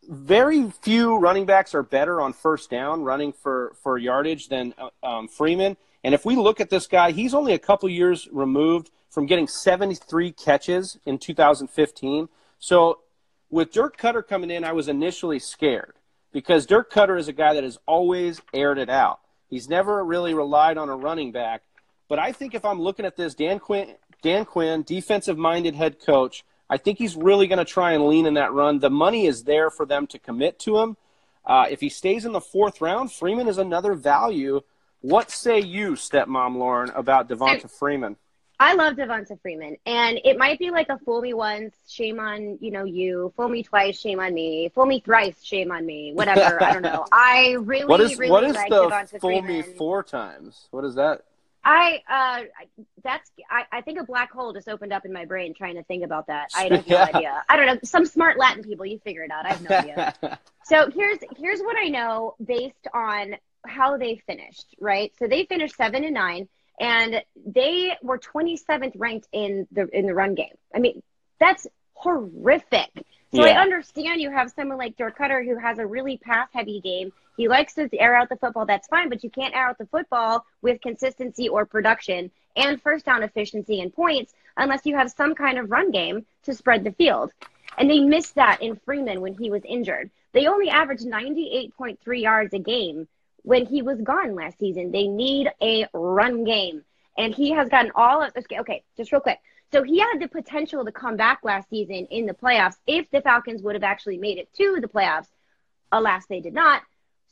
Very 0.08 0.70
few 0.70 1.18
running 1.18 1.46
backs 1.46 1.74
are 1.74 1.82
better 1.82 2.20
on 2.20 2.32
first 2.32 2.70
down 2.70 3.02
running 3.02 3.32
for 3.32 3.74
for 3.82 3.98
yardage 3.98 4.48
than 4.48 4.74
uh, 4.78 4.88
um, 5.06 5.28
Freeman. 5.28 5.76
And 6.02 6.14
if 6.14 6.24
we 6.24 6.36
look 6.36 6.60
at 6.60 6.70
this 6.70 6.86
guy, 6.86 7.10
he's 7.10 7.34
only 7.34 7.52
a 7.52 7.58
couple 7.58 7.88
years 7.88 8.28
removed 8.32 8.90
from 9.10 9.26
getting 9.26 9.46
73 9.46 10.32
catches 10.32 10.98
in 11.04 11.18
2015. 11.18 12.28
So 12.58 13.00
with 13.50 13.72
Dirk 13.72 13.98
Koetter 13.98 14.26
coming 14.26 14.50
in, 14.50 14.64
I 14.64 14.72
was 14.72 14.88
initially 14.88 15.38
scared 15.38 15.94
because 16.32 16.64
Dirk 16.64 16.90
Koetter 16.90 17.18
is 17.18 17.28
a 17.28 17.32
guy 17.32 17.54
that 17.54 17.64
has 17.64 17.78
always 17.86 18.40
aired 18.54 18.78
it 18.78 18.88
out. 18.88 19.20
He's 19.48 19.68
never 19.68 20.04
really 20.04 20.32
relied 20.32 20.78
on 20.78 20.88
a 20.88 20.96
running 20.96 21.32
back. 21.32 21.62
But 22.10 22.18
I 22.18 22.32
think 22.32 22.54
if 22.54 22.66
I'm 22.66 22.78
looking 22.78 23.06
at 23.06 23.16
this, 23.16 23.34
Dan 23.34 23.58
Quinn, 23.58 23.94
Dan 24.20 24.44
Quinn, 24.44 24.82
defensive 24.82 25.38
minded 25.38 25.74
head 25.74 26.04
coach, 26.04 26.44
I 26.68 26.76
think 26.76 26.98
he's 26.98 27.16
really 27.16 27.46
going 27.46 27.58
to 27.58 27.64
try 27.64 27.92
and 27.92 28.06
lean 28.06 28.26
in 28.26 28.34
that 28.34 28.52
run. 28.52 28.80
The 28.80 28.90
money 28.90 29.24
is 29.24 29.44
there 29.44 29.70
for 29.70 29.86
them 29.86 30.06
to 30.08 30.18
commit 30.18 30.58
to 30.60 30.78
him. 30.78 30.98
Uh, 31.46 31.64
if 31.70 31.80
he 31.80 31.88
stays 31.88 32.26
in 32.26 32.32
the 32.32 32.40
fourth 32.40 32.82
round, 32.82 33.10
Freeman 33.10 33.48
is 33.48 33.56
another 33.56 33.94
value 33.94 34.60
what 35.00 35.30
say 35.30 35.60
you, 35.60 35.92
stepmom 35.92 36.56
Lauren, 36.56 36.90
about 36.90 37.28
Devonta 37.28 37.70
Freeman? 37.70 38.16
I 38.58 38.74
love 38.74 38.96
Devonta 38.96 39.40
Freeman, 39.40 39.78
and 39.86 40.20
it 40.22 40.36
might 40.36 40.58
be 40.58 40.70
like 40.70 40.90
a 40.90 40.98
fool 40.98 41.22
me 41.22 41.32
once, 41.32 41.74
shame 41.88 42.20
on 42.20 42.58
you 42.60 42.70
know 42.70 42.84
you, 42.84 43.32
fool 43.34 43.48
me 43.48 43.62
twice, 43.62 43.98
shame 43.98 44.20
on 44.20 44.34
me, 44.34 44.70
fool 44.74 44.84
me 44.84 45.00
thrice, 45.00 45.42
shame 45.42 45.72
on 45.72 45.86
me, 45.86 46.12
whatever. 46.12 46.62
I 46.62 46.74
don't 46.74 46.82
know. 46.82 47.06
I 47.12 47.56
really, 47.60 47.86
what 47.86 48.02
is, 48.02 48.18
really 48.18 48.30
what 48.30 48.44
is 48.44 48.54
like 48.54 48.68
the 48.68 48.90
Devonta 48.90 49.20
fool 49.20 49.30
Freeman. 49.30 49.46
me 49.46 49.62
four 49.62 50.02
times? 50.02 50.68
What 50.70 50.84
is 50.84 50.96
that? 50.96 51.22
I 51.62 52.02
uh, 52.08 52.82
that's 53.02 53.30
I, 53.50 53.64
I 53.70 53.80
think 53.82 54.00
a 54.00 54.04
black 54.04 54.32
hole 54.32 54.52
just 54.52 54.68
opened 54.68 54.92
up 54.92 55.04
in 55.04 55.12
my 55.12 55.26
brain 55.26 55.54
trying 55.54 55.76
to 55.76 55.82
think 55.84 56.04
about 56.04 56.28
that. 56.28 56.48
I 56.54 56.62
have 56.64 56.70
no 56.70 56.82
yeah. 56.86 57.10
idea. 57.14 57.42
I 57.48 57.56
don't 57.56 57.66
know. 57.66 57.78
Some 57.84 58.06
smart 58.06 58.38
Latin 58.38 58.62
people, 58.62 58.86
you 58.86 58.98
figure 59.00 59.22
it 59.22 59.30
out. 59.30 59.44
I 59.44 59.50
have 59.50 59.68
no 59.68 59.76
idea. 59.76 60.38
so 60.64 60.90
here's 60.90 61.18
here's 61.36 61.60
what 61.60 61.76
I 61.76 61.88
know 61.88 62.34
based 62.42 62.88
on 62.94 63.36
how 63.66 63.98
they 63.98 64.16
finished, 64.26 64.74
right? 64.80 65.12
So 65.18 65.26
they 65.26 65.44
finished 65.44 65.76
seven 65.76 66.04
and 66.04 66.14
nine, 66.14 66.48
and 66.80 67.22
they 67.44 67.92
were 68.02 68.18
27th 68.18 68.92
ranked 68.96 69.28
in 69.32 69.66
the 69.70 69.86
in 69.96 70.06
the 70.06 70.14
run 70.14 70.34
game. 70.34 70.54
I 70.74 70.78
mean, 70.78 71.02
that's 71.38 71.66
horrific. 71.92 72.90
So 73.32 73.44
yeah. 73.44 73.52
I 73.52 73.62
understand 73.62 74.20
you 74.20 74.30
have 74.30 74.50
someone 74.50 74.78
like 74.78 74.96
Dirk 74.96 75.16
Koetter 75.16 75.44
who 75.44 75.56
has 75.56 75.78
a 75.78 75.86
really 75.86 76.16
pass 76.16 76.48
heavy 76.52 76.80
game. 76.80 77.12
He 77.36 77.48
likes 77.48 77.74
to 77.74 77.88
air 77.96 78.16
out 78.16 78.28
the 78.28 78.36
football. 78.36 78.66
That's 78.66 78.88
fine, 78.88 79.08
but 79.08 79.22
you 79.22 79.30
can't 79.30 79.54
air 79.54 79.68
out 79.68 79.78
the 79.78 79.86
football 79.86 80.44
with 80.62 80.80
consistency 80.80 81.48
or 81.48 81.64
production 81.64 82.30
and 82.56 82.82
first 82.82 83.06
down 83.06 83.22
efficiency 83.22 83.80
and 83.80 83.94
points 83.94 84.34
unless 84.56 84.84
you 84.84 84.96
have 84.96 85.10
some 85.10 85.34
kind 85.34 85.58
of 85.58 85.70
run 85.70 85.92
game 85.92 86.26
to 86.42 86.54
spread 86.54 86.82
the 86.82 86.92
field. 86.92 87.32
And 87.78 87.88
they 87.88 88.00
missed 88.00 88.34
that 88.34 88.60
in 88.62 88.76
Freeman 88.84 89.20
when 89.20 89.34
he 89.34 89.48
was 89.48 89.62
injured. 89.64 90.10
They 90.32 90.46
only 90.46 90.68
averaged 90.68 91.06
98.3 91.06 92.20
yards 92.20 92.52
a 92.52 92.58
game 92.58 93.06
when 93.42 93.64
he 93.64 93.82
was 93.82 94.00
gone 94.00 94.34
last 94.34 94.58
season. 94.58 94.90
They 94.90 95.06
need 95.06 95.50
a 95.62 95.86
run 95.92 96.44
game. 96.44 96.84
And 97.16 97.34
he 97.34 97.52
has 97.52 97.68
gotten 97.68 97.92
all 97.94 98.22
of 98.22 98.32
okay, 98.36 98.60
okay, 98.60 98.82
just 98.96 99.12
real 99.12 99.20
quick. 99.20 99.38
So 99.72 99.82
he 99.82 100.00
had 100.00 100.18
the 100.18 100.28
potential 100.28 100.84
to 100.84 100.92
come 100.92 101.16
back 101.16 101.40
last 101.44 101.68
season 101.70 102.06
in 102.10 102.26
the 102.26 102.34
playoffs 102.34 102.76
if 102.86 103.10
the 103.10 103.20
Falcons 103.20 103.62
would 103.62 103.76
have 103.76 103.84
actually 103.84 104.18
made 104.18 104.38
it 104.38 104.52
to 104.54 104.78
the 104.80 104.88
playoffs. 104.88 105.28
Alas, 105.92 106.26
they 106.26 106.40
did 106.40 106.54
not. 106.54 106.82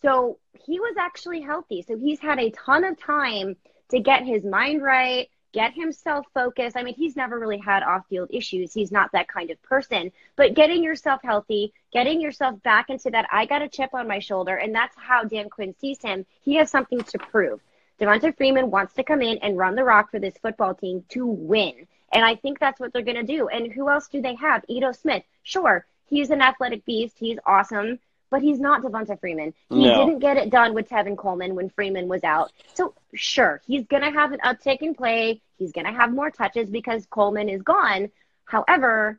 So 0.03 0.39
he 0.65 0.79
was 0.79 0.97
actually 0.99 1.41
healthy. 1.41 1.83
So 1.83 1.97
he's 1.97 2.21
had 2.21 2.39
a 2.39 2.51
ton 2.51 2.85
of 2.85 2.99
time 3.01 3.57
to 3.91 3.99
get 3.99 4.25
his 4.25 4.45
mind 4.45 4.83
right, 4.83 5.29
get 5.53 5.75
himself 5.75 6.27
focused. 6.35 6.77
I 6.77 6.83
mean, 6.83 6.95
he's 6.95 7.17
never 7.17 7.39
really 7.39 7.59
had 7.59 7.83
off 7.83 8.07
field 8.09 8.29
issues. 8.33 8.73
He's 8.73 8.93
not 8.93 9.11
that 9.13 9.29
kind 9.29 9.51
of 9.51 9.61
person. 9.63 10.13
But 10.37 10.55
getting 10.55 10.85
yourself 10.85 11.21
healthy, 11.25 11.73
getting 11.93 12.21
yourself 12.21 12.63
back 12.63 12.91
into 12.91 13.11
that, 13.11 13.27
I 13.33 13.47
got 13.47 13.63
a 13.63 13.69
chip 13.69 13.91
on 13.95 14.07
my 14.07 14.21
shoulder. 14.21 14.55
And 14.55 14.75
that's 14.75 14.95
how 14.97 15.25
Dan 15.25 15.51
Quinn 15.51 15.75
sees 15.81 16.01
him. 16.01 16.27
He 16.43 16.57
has 16.57 16.71
something 16.71 17.03
to 17.03 17.19
prove. 17.19 17.61
Devonta 18.01 18.37
Freeman 18.37 18.71
wants 18.71 18.95
to 18.95 19.03
come 19.03 19.23
in 19.23 19.39
and 19.39 19.59
run 19.59 19.75
the 19.75 19.83
rock 19.83 20.13
for 20.13 20.21
this 20.21 20.35
football 20.41 20.75
team 20.75 21.05
to 21.09 21.27
win. 21.27 21.89
And 22.13 22.25
I 22.25 22.37
think 22.37 22.59
that's 22.59 22.81
what 22.81 22.93
they're 22.93 23.03
going 23.03 23.17
to 23.17 23.23
do. 23.23 23.49
And 23.49 23.73
who 23.73 23.89
else 23.91 24.09
do 24.09 24.23
they 24.23 24.35
have? 24.37 24.65
Ito 24.69 24.93
Smith. 24.93 25.25
Sure, 25.43 25.87
he's 26.07 26.31
an 26.31 26.41
athletic 26.41 26.85
beast. 26.85 27.17
He's 27.19 27.39
awesome 27.47 27.99
but 28.31 28.43
he's 28.43 28.61
not 28.61 28.83
Devonta 28.83 29.19
Freeman. 29.19 29.55
He 29.71 29.85
no. 29.85 30.05
didn't 30.05 30.19
get 30.19 30.37
it 30.37 30.51
done 30.51 30.75
with 30.75 30.89
Tevin 30.89 31.17
Coleman 31.17 31.55
when 31.55 31.71
Freeman 31.71 32.09
was 32.09 32.25
out. 32.25 32.53
So 32.75 32.95
sure, 33.15 33.63
he's 33.67 33.87
gonna 33.87 34.13
have 34.13 34.33
an 34.33 34.41
uptick 34.45 34.83
in 34.83 34.95
play. 34.95 35.41
He's 35.59 35.73
gonna 35.73 35.93
have 35.93 36.13
more 36.13 36.31
touches 36.31 36.69
because 36.69 37.07
Coleman 37.07 37.49
is 37.49 37.63
gone. 37.63 38.11
However, 38.45 39.19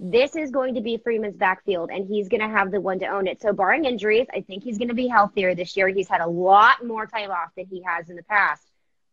this 0.00 0.36
is 0.36 0.50
going 0.50 0.74
to 0.74 0.80
be 0.80 0.96
Freeman's 0.96 1.36
backfield, 1.36 1.90
and 1.90 2.06
he's 2.06 2.28
going 2.28 2.40
to 2.40 2.48
have 2.48 2.70
the 2.70 2.80
one 2.80 2.98
to 2.98 3.06
own 3.06 3.28
it. 3.28 3.40
So, 3.40 3.52
barring 3.52 3.84
injuries, 3.84 4.26
I 4.34 4.40
think 4.40 4.64
he's 4.64 4.76
going 4.76 4.88
to 4.88 4.94
be 4.94 5.06
healthier 5.06 5.54
this 5.54 5.76
year. 5.76 5.86
He's 5.88 6.08
had 6.08 6.20
a 6.20 6.26
lot 6.26 6.84
more 6.84 7.06
time 7.06 7.30
off 7.30 7.50
than 7.56 7.66
he 7.66 7.82
has 7.82 8.10
in 8.10 8.16
the 8.16 8.24
past. 8.24 8.66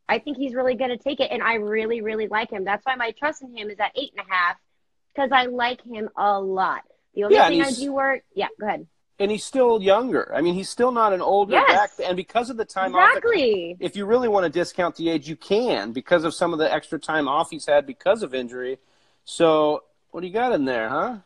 I 0.08 0.20
think 0.20 0.38
he's 0.38 0.54
really 0.54 0.76
going 0.76 0.90
to 0.90 0.98
take 0.98 1.20
it, 1.20 1.32
and 1.32 1.42
I 1.42 1.56
really, 1.56 2.02
really 2.02 2.28
like 2.28 2.52
him. 2.52 2.66
That's 2.66 2.86
why 2.86 2.96
my 2.96 3.12
trust 3.12 3.42
in 3.42 3.56
him 3.56 3.70
is 3.70 3.80
at 3.80 3.92
eight 3.96 4.12
and 4.16 4.26
a 4.26 4.34
half 4.34 4.58
because 5.14 5.32
I 5.32 5.46
like 5.46 5.82
him 5.84 6.10
a 6.18 6.40
lot. 6.40 6.82
The 7.16 7.26
only 7.26 7.36
yeah, 7.36 7.50
thing 7.50 7.62
I 7.62 7.72
do 7.72 7.94
work, 7.94 8.24
yeah, 8.34 8.48
go 8.60 8.68
ahead 8.68 8.88
and 9.22 9.30
he's 9.30 9.44
still 9.44 9.80
younger. 9.80 10.34
I 10.34 10.42
mean, 10.42 10.56
he's 10.56 10.70
still 10.70 10.92
not 10.92 11.14
an 11.14 11.22
older 11.22 11.54
yes. 11.54 11.68
back. 11.68 11.92
And 12.04 12.18
because 12.18 12.50
of 12.50 12.58
the 12.58 12.66
time 12.66 12.96
exactly. 12.96 13.74
off, 13.74 13.78
if 13.80 13.96
you 13.96 14.08
really 14.08 14.28
want 14.28 14.46
to 14.46 14.50
discount 14.50 14.96
the 14.96 15.10
age, 15.10 15.30
you 15.30 15.36
can 15.36 15.92
because 15.92 16.24
of 16.24 16.34
some 16.34 16.54
of 16.54 16.60
the 16.60 16.74
extra 16.74 16.98
time 16.98 17.28
off 17.28 17.52
he's 17.52 17.68
had 17.68 17.86
because 17.86 18.24
of 18.24 18.34
injury. 18.34 18.80
So, 19.24 19.84
what 20.10 20.22
do 20.22 20.28
you 20.28 20.34
got 20.34 20.54
in 20.54 20.66
there, 20.66 20.90
huh? 20.90 21.18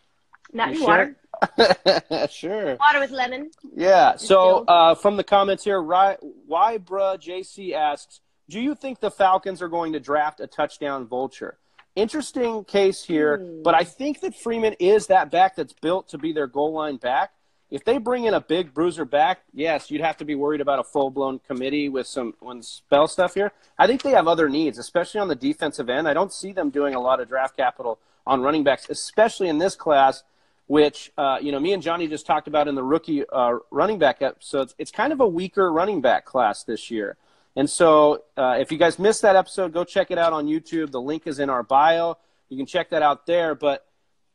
Not 0.51 0.77
water. 0.77 1.15
sure. 2.29 2.75
Water 2.75 2.99
with 2.99 3.11
lemon. 3.11 3.49
Yeah. 3.73 4.17
So, 4.17 4.65
uh, 4.67 4.95
from 4.95 5.15
the 5.15 5.23
comments 5.23 5.63
here, 5.63 5.81
why, 5.81 6.17
why 6.45 6.77
bruh 6.77 7.17
JC 7.17 7.73
asks, 7.73 8.19
do 8.49 8.59
you 8.59 8.75
think 8.75 8.99
the 8.99 9.11
Falcons 9.11 9.61
are 9.61 9.67
going 9.67 9.93
to 9.93 9.99
draft 9.99 10.39
a 10.39 10.47
touchdown 10.47 11.07
vulture? 11.07 11.57
Interesting 11.95 12.63
case 12.65 13.03
here, 13.03 13.37
hmm. 13.37 13.63
but 13.63 13.73
I 13.73 13.83
think 13.83 14.21
that 14.21 14.35
Freeman 14.35 14.73
is 14.79 15.07
that 15.07 15.31
back 15.31 15.55
that's 15.55 15.73
built 15.73 16.09
to 16.09 16.17
be 16.17 16.33
their 16.33 16.47
goal 16.47 16.73
line 16.73 16.97
back. 16.97 17.31
If 17.71 17.83
they 17.83 17.97
bring 17.97 18.25
in 18.25 18.33
a 18.33 18.41
big 18.41 18.73
bruiser 18.73 19.05
back, 19.05 19.39
yes, 19.53 19.89
you'd 19.89 20.01
have 20.01 20.17
to 20.17 20.25
be 20.25 20.35
worried 20.35 20.61
about 20.61 20.79
a 20.79 20.83
full 20.83 21.09
blown 21.09 21.39
committee 21.39 21.89
with 21.89 22.05
some 22.05 22.35
one 22.39 22.61
spell 22.61 23.07
stuff 23.07 23.33
here. 23.33 23.51
I 23.79 23.87
think 23.87 24.03
they 24.03 24.11
have 24.11 24.27
other 24.27 24.49
needs, 24.49 24.77
especially 24.77 25.19
on 25.19 25.29
the 25.29 25.35
defensive 25.35 25.89
end. 25.89 26.07
I 26.07 26.13
don't 26.13 26.31
see 26.31 26.51
them 26.51 26.69
doing 26.69 26.93
a 26.93 26.99
lot 26.99 27.19
of 27.19 27.27
draft 27.27 27.57
capital 27.57 27.99
on 28.27 28.41
running 28.41 28.63
backs, 28.63 28.87
especially 28.89 29.49
in 29.49 29.57
this 29.57 29.75
class, 29.75 30.23
which 30.67 31.11
uh, 31.17 31.37
you 31.41 31.51
know 31.51 31.59
me 31.59 31.73
and 31.73 31.81
Johnny 31.81 32.07
just 32.07 32.25
talked 32.25 32.47
about 32.47 32.67
in 32.67 32.75
the 32.75 32.83
rookie 32.83 33.23
uh, 33.27 33.57
running 33.71 33.97
back 33.97 34.21
episodes. 34.21 34.75
It's 34.77 34.91
kind 34.91 35.11
of 35.11 35.19
a 35.19 35.27
weaker 35.27 35.71
running 35.71 36.01
back 36.01 36.25
class 36.25 36.63
this 36.63 36.91
year. 36.91 37.17
And 37.55 37.69
so, 37.69 38.23
uh, 38.35 38.57
if 38.59 38.71
you 38.71 38.77
guys 38.77 38.99
missed 38.99 39.21
that 39.21 39.35
episode, 39.35 39.71
go 39.71 39.83
check 39.83 40.11
it 40.11 40.17
out 40.17 40.33
on 40.33 40.45
YouTube. 40.45 40.91
The 40.91 41.01
link 41.01 41.25
is 41.25 41.39
in 41.39 41.49
our 41.49 41.63
bio. 41.63 42.17
You 42.49 42.57
can 42.57 42.65
check 42.65 42.89
that 42.89 43.01
out 43.01 43.25
there. 43.25 43.55
But 43.55 43.85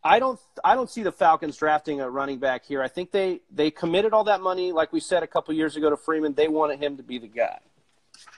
I 0.03 0.19
don't 0.19 0.41
I 0.65 0.75
don't 0.75 0.89
see 0.89 1.03
the 1.03 1.13
Falcons 1.13 1.57
drafting 1.57 2.01
a 2.01 2.09
running 2.09 2.39
back 2.39 2.65
here. 2.65 2.83
I 2.83 2.89
think 2.89 3.11
they 3.11 3.41
they 3.51 3.71
committed 3.71 4.13
all 4.13 4.25
that 4.25 4.41
money, 4.41 4.73
like 4.73 4.93
we 4.93 5.01
said 5.01 5.23
a 5.23 5.27
couple 5.27 5.55
years 5.55 5.77
ago 5.77 5.91
to 5.91 5.97
Freeman. 5.97 6.33
They 6.35 6.49
wanted 6.49 6.79
him 6.79 6.97
to 6.97 7.03
be 7.03 7.19
the 7.19 7.29
guy. 7.29 7.59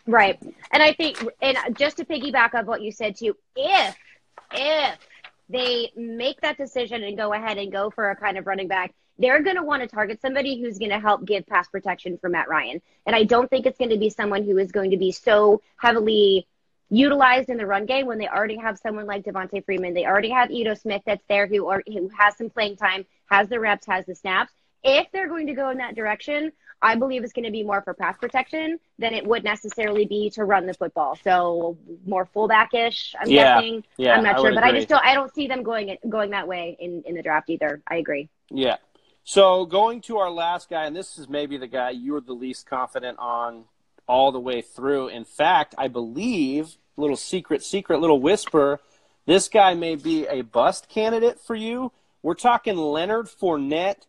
Right, 0.06 0.40
and 0.72 0.82
I 0.82 0.92
think, 0.92 1.24
and 1.40 1.56
just 1.76 1.96
to 1.98 2.04
piggyback 2.04 2.54
on 2.54 2.66
what 2.66 2.82
you 2.82 2.90
said 2.90 3.16
too, 3.16 3.36
if 3.54 3.96
if 4.52 4.98
they 5.48 5.92
make 5.96 6.40
that 6.40 6.56
decision 6.56 7.04
and 7.04 7.16
go 7.16 7.32
ahead 7.32 7.58
and 7.58 7.70
go 7.70 7.90
for 7.90 8.10
a 8.10 8.16
kind 8.16 8.38
of 8.38 8.46
running 8.46 8.68
back, 8.68 8.92
they're 9.22 9.42
going 9.42 9.56
to 9.56 9.62
want 9.62 9.82
to 9.82 9.88
target 9.88 10.20
somebody 10.20 10.60
who's 10.60 10.78
going 10.78 10.90
to 10.90 11.00
help 11.00 11.24
give 11.24 11.46
pass 11.46 11.68
protection 11.68 12.18
for 12.18 12.28
Matt 12.28 12.48
Ryan. 12.48 12.82
And 13.06 13.16
I 13.16 13.24
don't 13.24 13.48
think 13.48 13.66
it's 13.66 13.78
going 13.78 13.90
to 13.90 13.98
be 13.98 14.10
someone 14.10 14.44
who 14.44 14.58
is 14.58 14.72
going 14.72 14.90
to 14.90 14.98
be 14.98 15.12
so 15.12 15.62
heavily 15.76 16.46
utilized 16.90 17.48
in 17.48 17.56
the 17.56 17.66
run 17.66 17.86
game 17.86 18.06
when 18.06 18.18
they 18.18 18.28
already 18.28 18.56
have 18.58 18.78
someone 18.78 19.06
like 19.06 19.24
Devonta 19.24 19.64
Freeman. 19.64 19.94
They 19.94 20.04
already 20.06 20.30
have 20.30 20.50
Ito 20.50 20.74
Smith 20.74 21.02
that's 21.06 21.24
there 21.28 21.46
who 21.46 21.68
are, 21.68 21.82
who 21.86 22.10
has 22.18 22.36
some 22.36 22.50
playing 22.50 22.76
time, 22.76 23.06
has 23.30 23.48
the 23.48 23.60
reps, 23.60 23.86
has 23.86 24.04
the 24.06 24.14
snaps. 24.14 24.52
If 24.84 25.06
they're 25.12 25.28
going 25.28 25.46
to 25.46 25.54
go 25.54 25.70
in 25.70 25.78
that 25.78 25.94
direction, 25.94 26.52
I 26.82 26.96
believe 26.96 27.22
it's 27.22 27.32
going 27.32 27.44
to 27.44 27.52
be 27.52 27.62
more 27.62 27.80
for 27.82 27.94
pass 27.94 28.18
protection 28.18 28.78
than 28.98 29.14
it 29.14 29.24
would 29.24 29.44
necessarily 29.44 30.04
be 30.04 30.30
to 30.30 30.44
run 30.44 30.66
the 30.66 30.74
football. 30.74 31.16
So 31.22 31.78
more 32.04 32.26
fullback-ish, 32.26 33.14
I'm 33.20 33.30
Yeah, 33.30 33.54
guessing. 33.54 33.84
yeah, 33.96 34.16
I'm 34.16 34.24
not 34.24 34.38
I 34.38 34.40
sure, 34.40 34.52
but 34.52 34.64
I 34.64 34.72
just 34.72 34.88
don't 34.88 35.04
I 35.04 35.14
don't 35.14 35.32
see 35.32 35.46
them 35.46 35.62
going 35.62 35.96
going 36.08 36.30
that 36.30 36.48
way 36.48 36.76
in 36.80 37.04
in 37.06 37.14
the 37.14 37.22
draft 37.22 37.48
either. 37.50 37.80
I 37.86 37.96
agree. 37.96 38.28
Yeah. 38.50 38.76
So 39.24 39.66
going 39.66 40.00
to 40.02 40.18
our 40.18 40.30
last 40.30 40.68
guy, 40.68 40.86
and 40.86 40.96
this 40.96 41.16
is 41.16 41.28
maybe 41.28 41.56
the 41.56 41.68
guy 41.68 41.90
you're 41.90 42.20
the 42.20 42.32
least 42.32 42.66
confident 42.66 43.18
on 43.18 43.64
all 44.08 44.32
the 44.32 44.40
way 44.40 44.62
through. 44.62 45.08
In 45.08 45.24
fact, 45.24 45.74
I 45.78 45.88
believe, 45.88 46.76
little 46.96 47.16
secret, 47.16 47.62
secret, 47.62 48.00
little 48.00 48.20
whisper, 48.20 48.80
this 49.26 49.48
guy 49.48 49.74
may 49.74 49.94
be 49.94 50.26
a 50.26 50.42
bust 50.42 50.88
candidate 50.88 51.38
for 51.38 51.54
you. 51.54 51.92
We're 52.22 52.34
talking 52.34 52.76
Leonard 52.76 53.26
Fournette, 53.26 54.06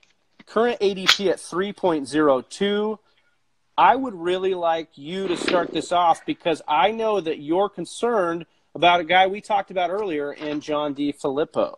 current 0.47 0.79
ADP 0.79 1.29
at 1.29 1.37
3.02. 1.37 2.97
I 3.77 3.95
would 3.95 4.15
really 4.15 4.55
like 4.55 4.97
you 4.97 5.27
to 5.27 5.37
start 5.37 5.71
this 5.71 5.91
off 5.91 6.25
because 6.25 6.61
I 6.67 6.91
know 6.91 7.21
that 7.21 7.39
you're 7.39 7.69
concerned 7.69 8.45
about 8.75 8.99
a 8.99 9.03
guy 9.03 9.27
we 9.27 9.41
talked 9.41 9.69
about 9.69 9.91
earlier 9.91 10.33
in 10.33 10.59
John 10.59 10.95
DeFilippo. 10.95 11.75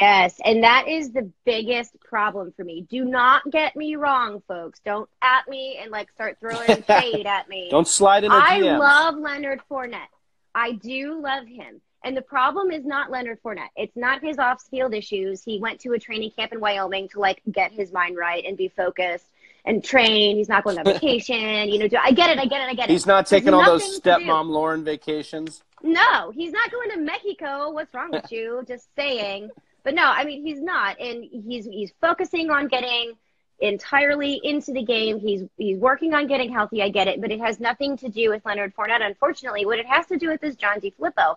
Yes, 0.00 0.38
and 0.44 0.64
that 0.64 0.86
is 0.86 1.12
the 1.12 1.30
biggest 1.44 1.98
problem 2.00 2.52
for 2.56 2.62
me. 2.62 2.86
Do 2.90 3.04
not 3.04 3.50
get 3.50 3.74
me 3.74 3.96
wrong, 3.96 4.42
folks. 4.46 4.80
Don't 4.84 5.08
at 5.22 5.48
me 5.48 5.78
and 5.80 5.90
like 5.90 6.10
start 6.10 6.36
throwing 6.40 6.66
shade 6.86 7.26
at 7.26 7.48
me. 7.48 7.68
Don't 7.70 7.88
slide 7.88 8.24
in 8.24 8.30
I 8.30 8.60
DMs. 8.60 8.78
love 8.78 9.16
Leonard 9.16 9.60
Fournette. 9.70 10.08
I 10.54 10.72
do 10.72 11.20
love 11.22 11.46
him. 11.46 11.80
And 12.04 12.16
the 12.16 12.22
problem 12.22 12.70
is 12.70 12.84
not 12.84 13.10
Leonard 13.10 13.42
Fournette. 13.42 13.70
It's 13.76 13.96
not 13.96 14.22
his 14.22 14.38
off 14.38 14.62
field 14.70 14.94
issues. 14.94 15.42
He 15.42 15.58
went 15.58 15.80
to 15.80 15.92
a 15.94 15.98
training 15.98 16.32
camp 16.32 16.52
in 16.52 16.60
Wyoming 16.60 17.08
to 17.10 17.20
like 17.20 17.42
get 17.50 17.72
his 17.72 17.90
mind 17.92 18.16
right 18.16 18.44
and 18.44 18.56
be 18.56 18.68
focused 18.68 19.26
and 19.64 19.82
train. 19.82 20.36
He's 20.36 20.48
not 20.48 20.64
going 20.64 20.78
on 20.78 20.84
vacation. 20.92 21.68
You 21.68 21.78
know, 21.78 21.88
do, 21.88 21.96
I 21.96 22.12
get 22.12 22.30
it. 22.30 22.38
I 22.38 22.44
get 22.44 22.60
it. 22.60 22.68
I 22.70 22.74
get 22.74 22.90
it. 22.90 22.92
He's 22.92 23.06
not 23.06 23.26
taking 23.26 23.54
all 23.54 23.64
those 23.64 23.82
nothing 23.82 24.02
to 24.02 24.24
do. 24.24 24.30
stepmom 24.30 24.48
Lauren 24.48 24.84
vacations. 24.84 25.62
No, 25.82 26.30
he's 26.30 26.52
not 26.52 26.70
going 26.70 26.90
to 26.90 26.98
Mexico. 26.98 27.70
What's 27.70 27.92
wrong 27.94 28.10
with 28.10 28.30
you? 28.30 28.64
Just 28.68 28.94
saying. 28.94 29.50
But 29.88 29.94
no, 29.94 30.04
I 30.04 30.24
mean 30.24 30.44
he's 30.44 30.60
not, 30.60 31.00
and 31.00 31.24
he's 31.24 31.64
he's 31.64 31.94
focusing 31.98 32.50
on 32.50 32.68
getting 32.68 33.14
entirely 33.58 34.38
into 34.44 34.74
the 34.74 34.82
game. 34.82 35.18
He's 35.18 35.44
he's 35.56 35.78
working 35.78 36.12
on 36.12 36.26
getting 36.26 36.52
healthy. 36.52 36.82
I 36.82 36.90
get 36.90 37.08
it, 37.08 37.22
but 37.22 37.30
it 37.30 37.40
has 37.40 37.58
nothing 37.58 37.96
to 37.96 38.10
do 38.10 38.28
with 38.28 38.44
Leonard 38.44 38.76
Fournette. 38.76 39.00
Unfortunately, 39.00 39.64
what 39.64 39.78
it 39.78 39.86
has 39.86 40.04
to 40.08 40.18
do 40.18 40.28
with 40.28 40.44
is 40.44 40.56
John 40.56 40.78
DeFilippo. 40.82 41.36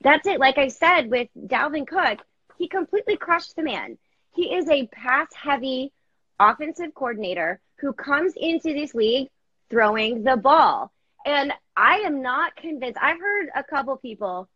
That's 0.00 0.26
it. 0.26 0.40
Like 0.40 0.56
I 0.56 0.68
said 0.68 1.10
with 1.10 1.28
Dalvin 1.38 1.86
Cook, 1.86 2.20
he 2.56 2.68
completely 2.68 3.18
crushed 3.18 3.54
the 3.54 3.64
man. 3.64 3.98
He 4.34 4.54
is 4.54 4.66
a 4.70 4.86
pass-heavy 4.86 5.92
offensive 6.38 6.94
coordinator 6.94 7.60
who 7.80 7.92
comes 7.92 8.32
into 8.34 8.72
this 8.72 8.94
league 8.94 9.28
throwing 9.68 10.22
the 10.22 10.38
ball. 10.38 10.90
And 11.26 11.52
I 11.76 11.96
am 11.96 12.22
not 12.22 12.56
convinced. 12.56 12.98
I 12.98 13.10
heard 13.18 13.50
a 13.54 13.62
couple 13.62 13.94
people, 13.98 14.48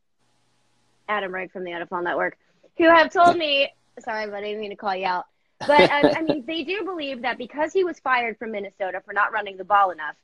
Adam 1.10 1.34
Wright 1.34 1.52
from 1.52 1.64
the 1.64 1.72
NFL 1.72 2.04
Network, 2.04 2.38
who 2.76 2.88
have 2.88 3.12
told 3.12 3.36
me, 3.36 3.72
sorry, 4.00 4.26
but 4.26 4.36
I 4.36 4.40
didn't 4.42 4.60
mean 4.60 4.70
to 4.70 4.76
call 4.76 4.94
you 4.94 5.06
out. 5.06 5.26
But 5.66 5.90
um, 5.90 6.12
I 6.16 6.22
mean, 6.22 6.44
they 6.46 6.64
do 6.64 6.84
believe 6.84 7.22
that 7.22 7.38
because 7.38 7.72
he 7.72 7.84
was 7.84 7.98
fired 8.00 8.38
from 8.38 8.52
Minnesota 8.52 9.00
for 9.04 9.12
not 9.12 9.32
running 9.32 9.56
the 9.56 9.64
ball 9.64 9.90
enough, 9.90 10.16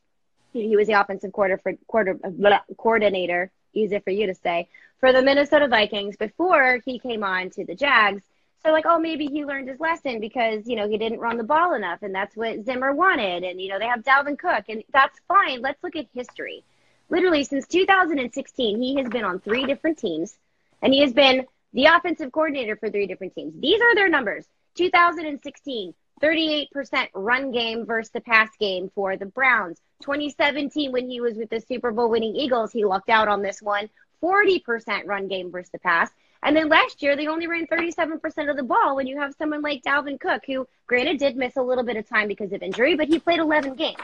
he, 0.53 0.77
was 0.77 0.89
the 0.89 1.01
offensive 1.01 1.33
quarter 1.33 1.59
for, 1.59 1.75
quarter, 1.87 2.15
blah, 2.15 2.61
coordinator, 2.77 3.51
easy 3.73 3.99
for 4.01 4.11
you 4.11 4.27
to 4.27 4.35
say, 4.35 4.69
for 4.99 5.13
the 5.13 5.23
Minnesota 5.23 5.69
Vikings 5.69 6.17
before 6.17 6.81
he 6.85 6.99
came 6.99 7.23
on 7.23 7.51
to 7.51 7.65
the 7.65 7.75
Jags. 7.75 8.23
So 8.65 8.73
like, 8.73 8.85
oh, 8.87 8.99
maybe 8.99 9.27
he 9.27 9.45
learned 9.45 9.69
his 9.69 9.81
lesson 9.81 10.21
because 10.21 10.67
you 10.67 10.77
know 10.77 10.89
he 10.89 10.99
didn't 10.99 11.21
run 11.21 11.39
the 11.39 11.45
ball 11.45 11.75
enough, 11.75 12.01
and 12.03 12.15
that's 12.15 12.37
what 12.37 12.65
Zimmer 12.65 12.93
wanted. 12.93 13.43
And 13.43 13.61
you 13.61 13.69
know 13.69 13.79
they 13.79 13.87
have 13.87 14.03
Dalvin 14.03 14.39
Cook, 14.39 14.65
and 14.69 14.83
that's 14.93 15.19
fine. 15.29 15.63
Let's 15.63 15.83
look 15.83 15.97
at 15.97 16.07
history. 16.13 16.63
Literally 17.09 17.45
since 17.45 17.67
2016, 17.67 18.81
he 18.81 18.97
has 18.97 19.09
been 19.09 19.25
on 19.25 19.41
three 19.41 19.65
different 19.65 19.99
teams, 19.99 20.37
and 20.83 20.93
he 20.93 21.01
has 21.01 21.13
been 21.15 21.47
the 21.73 21.87
offensive 21.87 22.33
coordinator 22.33 22.77
for 22.77 22.91
three 22.91 23.07
different 23.07 23.35
teams. 23.35 23.55
These 23.61 23.81
are 23.81 23.95
their 23.95 24.09
numbers. 24.09 24.47
2016, 24.77 25.95
38% 26.23 27.09
run 27.15 27.51
game 27.51 27.87
versus 27.87 28.11
the 28.11 28.21
pass 28.21 28.51
game 28.59 28.91
for 28.95 29.17
the 29.17 29.27
Browns. 29.27 29.81
2017, 30.03 30.93
when 30.93 31.09
he 31.09 31.21
was 31.21 31.37
with 31.37 31.51
the 31.51 31.61
Super 31.61 31.93
Bowl 31.93 32.11
winning 32.11 32.37
Eagles, 32.37 32.73
he 32.73 32.85
lucked 32.85 33.11
out 33.11 33.29
on 33.29 33.43
this 33.43 33.63
one. 33.63 33.89
40% 34.23 35.07
run 35.07 35.29
game 35.29 35.51
versus 35.51 35.71
the 35.71 35.79
pass. 35.79 36.11
And 36.43 36.57
then 36.57 36.69
last 36.69 37.03
year, 37.03 37.17
they 37.17 37.27
only 37.27 37.47
ran 37.47 37.67
37% 37.67 38.51
of 38.51 38.57
the 38.57 38.63
ball 38.63 38.97
when 38.97 39.07
you 39.07 39.19
have 39.19 39.35
someone 39.35 39.61
like 39.61 39.83
Dalvin 39.83 40.19
Cook, 40.19 40.43
who, 40.47 40.67
granted, 40.87 41.19
did 41.19 41.37
miss 41.37 41.57
a 41.57 41.63
little 41.63 41.85
bit 41.85 41.97
of 41.97 42.09
time 42.09 42.29
because 42.29 42.53
of 42.53 42.63
injury, 42.63 42.97
but 42.97 43.09
he 43.09 43.19
played 43.19 43.41
11 43.41 43.75
games. 43.75 44.01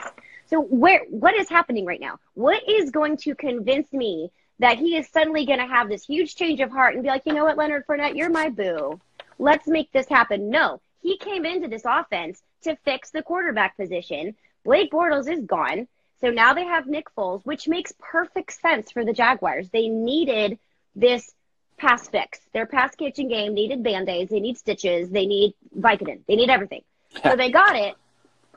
So, 0.47 0.61
where 0.61 1.05
what 1.09 1.35
is 1.35 1.49
happening 1.49 1.87
right 1.87 2.01
now? 2.01 2.19
What 2.35 2.63
is 2.69 2.91
going 2.91 3.17
to 3.19 3.35
convince 3.35 3.91
me 3.93 4.31
that 4.59 4.79
he 4.79 4.97
is 4.97 5.09
suddenly 5.09 5.45
going 5.45 5.59
to 5.59 5.67
have 5.67 5.89
this 5.89 6.05
huge 6.05 6.35
change 6.35 6.61
of 6.61 6.71
heart 6.71 6.95
and 6.95 7.03
be 7.03 7.09
like, 7.09 7.23
you 7.27 7.33
know 7.33 7.45
what, 7.45 7.59
Leonard 7.59 7.87
Fournette, 7.87 8.17
you're 8.17 8.31
my 8.31 8.49
boo. 8.49 9.01
Let's 9.39 9.67
make 9.67 9.93
this 9.93 10.09
happen. 10.09 10.49
No, 10.51 10.81
he 11.03 11.19
came 11.19 11.45
into 11.45 11.69
this 11.69 11.85
offense 11.85 12.43
to 12.63 12.77
fix 12.85 13.11
the 13.11 13.23
quarterback 13.23 13.77
position. 13.77 14.35
Blake 14.65 14.91
Bortles 14.91 15.31
is 15.31 15.45
gone. 15.45 15.87
So 16.21 16.31
now 16.31 16.55
they 16.55 16.65
have 16.65 16.87
Nick 16.87 17.15
Foles, 17.15 17.45
which 17.45 17.69
makes 17.69 17.93
perfect 17.99 18.53
sense 18.61 18.91
for 18.91 19.05
the 19.05 19.13
Jaguars. 19.13 19.69
They 19.69 19.89
needed 19.89 20.59
this 20.95 21.35
pass 21.77 22.09
fix. 22.09 22.41
Their 22.55 22.67
pass 22.67 22.95
catching 22.97 23.29
game 23.29 23.53
needed 23.53 23.83
band 23.83 24.09
aids, 24.09 24.31
they 24.31 24.41
need 24.41 24.57
stitches, 24.57 25.11
they 25.11 25.27
need 25.27 25.55
Vicodin, 25.79 26.21
they 26.27 26.37
need 26.37 26.51
everything. 26.51 26.83
So 27.23 27.35
they 27.35 27.51
got 27.51 27.77
it. 27.77 27.95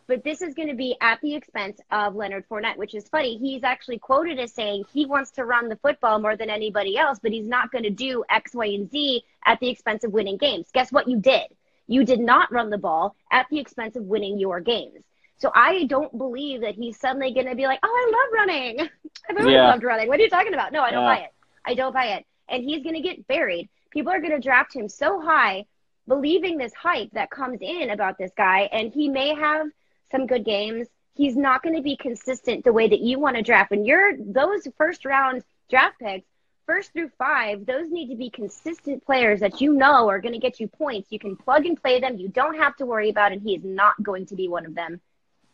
But 0.10 0.24
this 0.24 0.42
is 0.42 0.56
going 0.56 0.70
to 0.70 0.76
be 0.76 0.98
at 1.02 1.22
the 1.22 1.36
expense 1.36 1.80
of 1.92 2.16
Leonard 2.16 2.50
Fournette, 2.50 2.78
which 2.78 2.96
is 2.96 3.08
funny. 3.08 3.38
He's 3.38 3.64
actually 3.64 4.00
quoted 4.00 4.40
as 4.40 4.52
saying 4.52 4.86
he 4.92 5.06
wants 5.06 5.30
to 5.34 5.46
run 5.46 5.70
the 5.70 5.76
football 5.76 6.20
more 6.20 6.36
than 6.36 6.50
anybody 6.50 6.98
else, 6.98 7.20
but 7.22 7.32
he's 7.32 7.48
not 7.48 7.72
going 7.72 7.84
to 7.84 7.92
do 7.92 8.24
X, 8.28 8.56
Y, 8.56 8.66
and 8.66 8.90
Z 8.90 9.24
at 9.46 9.60
the 9.60 9.70
expense 9.70 10.04
of 10.04 10.12
winning 10.12 10.38
games. 10.38 10.72
Guess 10.74 10.92
what 10.92 11.08
you 11.08 11.20
did? 11.20 11.44
You 11.86 12.04
did 12.06 12.20
not 12.20 12.52
run 12.52 12.72
the 12.72 12.80
ball 12.80 13.16
at 13.32 13.46
the 13.52 13.60
expense 13.60 13.96
of 13.96 14.04
winning 14.04 14.40
your 14.40 14.60
games. 14.60 15.04
So 15.38 15.52
I 15.54 15.86
don't 15.86 16.18
believe 16.18 16.62
that 16.62 16.74
he's 16.74 17.00
suddenly 17.00 17.32
going 17.32 17.46
to 17.46 17.56
be 17.56 17.68
like, 17.68 17.80
oh, 17.84 17.88
I 17.88 18.12
love 18.12 18.48
running. 18.48 18.80
I've 19.30 19.38
always 19.38 19.54
Yeah. 19.54 19.68
loved 19.70 19.84
running. 19.84 20.08
What 20.08 20.20
are 20.20 20.24
you 20.24 20.30
talking 20.30 20.56
about? 20.56 20.72
No, 20.72 20.82
I 20.82 20.90
don't 20.92 21.04
Yeah. 21.04 21.16
buy 21.16 21.20
it. 21.20 21.32
I 21.66 21.76
don't 21.76 21.94
buy 21.94 22.06
it. 22.18 22.26
And 22.50 22.64
he's 22.64 22.82
going 22.82 22.96
to 22.96 23.02
get 23.02 23.28
buried. 23.28 23.70
People 23.92 24.12
are 24.12 24.20
going 24.20 24.32
to 24.34 24.40
draft 24.40 24.76
him 24.76 24.90
so 24.90 25.22
high, 25.22 25.66
believing 26.08 26.58
this 26.58 26.74
hype 26.74 27.12
that 27.12 27.30
comes 27.30 27.60
in 27.62 27.92
about 27.92 28.18
this 28.18 28.32
guy. 28.36 28.70
And 28.72 28.92
he 28.92 29.08
may 29.08 29.36
have 29.36 29.68
some 30.12 30.28
good 30.28 30.46
games. 30.46 30.88
He's 31.16 31.36
not 31.36 31.64
going 31.64 31.76
to 31.76 31.82
be 31.82 31.96
consistent 31.98 32.64
the 32.64 32.74
way 32.74 32.88
that 32.88 33.02
you 33.02 33.20
want 33.20 33.36
to 33.36 33.42
draft. 33.42 33.72
When 33.72 33.86
you're 33.86 34.14
those 34.18 34.68
first 34.78 35.06
round 35.06 35.44
draft 35.70 36.00
picks, 36.00 36.26
first 36.66 36.94
through 36.94 37.10
five, 37.18 37.66
those 37.66 37.90
need 37.90 38.10
to 38.10 38.16
be 38.16 38.30
consistent 38.30 39.06
players 39.06 39.40
that 39.42 39.60
you 39.60 39.74
know 39.74 40.08
are 40.08 40.20
going 40.22 40.34
to 40.34 40.40
get 40.40 40.60
you 40.60 40.68
points. 40.68 41.12
You 41.12 41.20
can 41.20 41.36
plug 41.36 41.66
and 41.66 41.82
play 41.82 42.00
them. 42.00 42.18
You 42.18 42.30
don't 42.30 42.56
have 42.58 42.76
to 42.78 42.86
worry 42.86 43.10
about, 43.10 43.32
and 43.32 43.42
he 43.42 43.56
is 43.56 43.64
not 43.64 44.02
going 44.02 44.26
to 44.28 44.36
be 44.36 44.48
one 44.48 44.66
of 44.66 44.76
them, 44.76 45.02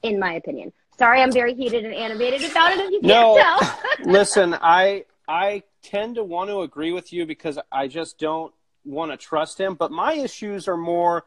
in 0.03 0.19
my 0.19 0.33
opinion. 0.33 0.71
Sorry, 0.97 1.21
I'm 1.21 1.31
very 1.31 1.53
heated 1.55 1.83
and 1.83 1.93
animated 1.93 2.49
about 2.49 2.73
it. 2.73 2.79
If 2.79 2.91
you 2.91 3.01
No. 3.01 3.35
can't 3.35 3.61
tell. 3.61 3.79
Listen, 4.11 4.55
I 4.61 5.05
I 5.27 5.63
tend 5.81 6.15
to 6.15 6.23
want 6.23 6.49
to 6.49 6.61
agree 6.61 6.91
with 6.91 7.11
you 7.11 7.25
because 7.25 7.57
I 7.71 7.87
just 7.87 8.19
don't 8.19 8.53
want 8.85 9.11
to 9.11 9.17
trust 9.17 9.59
him. 9.59 9.75
But 9.75 9.91
my 9.91 10.13
issues 10.13 10.67
are 10.67 10.77
more 10.77 11.25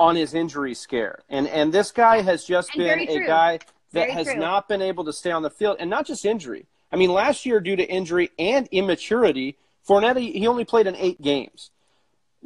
on 0.00 0.16
his 0.16 0.34
injury 0.34 0.74
scare, 0.74 1.20
and 1.28 1.46
and 1.46 1.72
this 1.72 1.92
guy 1.92 2.22
has 2.22 2.44
just 2.44 2.70
And 2.74 2.78
been 2.84 3.00
a 3.00 3.16
true. 3.18 3.26
guy 3.26 3.58
that 3.92 4.06
Very 4.08 4.10
has 4.12 4.26
true. 4.28 4.36
not 4.36 4.66
been 4.66 4.80
able 4.82 5.04
to 5.04 5.12
stay 5.12 5.30
on 5.30 5.42
the 5.42 5.50
field, 5.50 5.76
and 5.78 5.88
not 5.90 6.06
just 6.06 6.24
injury. 6.24 6.66
I 6.90 6.96
mean, 6.96 7.12
last 7.12 7.44
year 7.46 7.60
due 7.60 7.76
to 7.76 7.84
injury 7.84 8.30
and 8.38 8.66
immaturity, 8.72 9.56
Fournette 9.86 10.16
he 10.18 10.46
only 10.48 10.64
played 10.64 10.86
in 10.88 10.96
eight 10.96 11.20
games. 11.20 11.70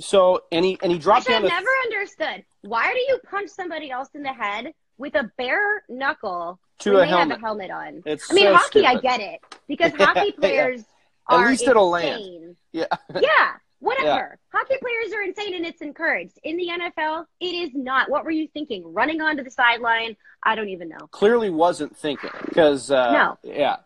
So 0.00 0.42
and 0.50 0.64
he 0.64 0.76
and 0.82 0.90
he 0.90 0.98
dropped 0.98 1.26
Which 1.28 1.34
down 1.34 1.44
I've 1.44 1.50
to 1.50 1.54
never 1.54 1.68
understood. 1.84 2.44
Why 2.62 2.92
do 2.92 2.98
you 2.98 3.20
punch 3.30 3.50
somebody 3.50 3.90
else 3.90 4.08
in 4.14 4.22
the 4.24 4.32
head 4.32 4.72
with 4.98 5.14
a 5.14 5.30
bare 5.38 5.84
knuckle 5.88 6.58
To 6.80 6.90
when 6.94 6.98
a 6.98 7.00
they 7.04 7.08
helmet. 7.08 7.28
have 7.30 7.38
a 7.38 7.40
helmet 7.40 7.70
on? 7.70 8.02
It's 8.04 8.30
I 8.30 8.34
mean, 8.34 8.46
so 8.46 8.54
hockey, 8.56 8.84
I 8.84 8.96
get 8.98 9.20
it 9.20 9.40
because 9.68 9.92
Yeah, 9.98 10.06
hockey 10.06 10.34
yeah. 10.34 10.40
players 10.40 10.80
At 11.30 11.36
are 11.36 11.48
least 11.50 11.68
it'll 11.68 11.90
land. 11.90 12.56
yeah. 12.72 12.86
Yeah, 13.14 13.52
whatever. 13.84 14.38
Hockey 14.52 14.74
players 14.80 15.12
are 15.14 15.22
insane 15.22 15.54
and 15.54 15.64
it's 15.66 15.80
encouraged. 15.82 16.38
In 16.42 16.56
the 16.56 16.68
NFL, 16.68 17.26
it 17.40 17.46
is 17.46 17.70
not. 17.74 18.10
What 18.10 18.24
were 18.24 18.30
you 18.30 18.48
thinking? 18.52 18.92
Running 18.92 19.20
onto 19.20 19.42
the 19.44 19.50
sideline? 19.50 20.16
I 20.42 20.54
don't 20.54 20.68
even 20.68 20.88
know. 20.88 21.06
clearly 21.10 21.50
wasn't 21.50 21.96
thinking 21.96 22.30
because 22.44 22.90
uh, 22.90 23.12
No. 23.12 23.38
yeah. 23.42 23.76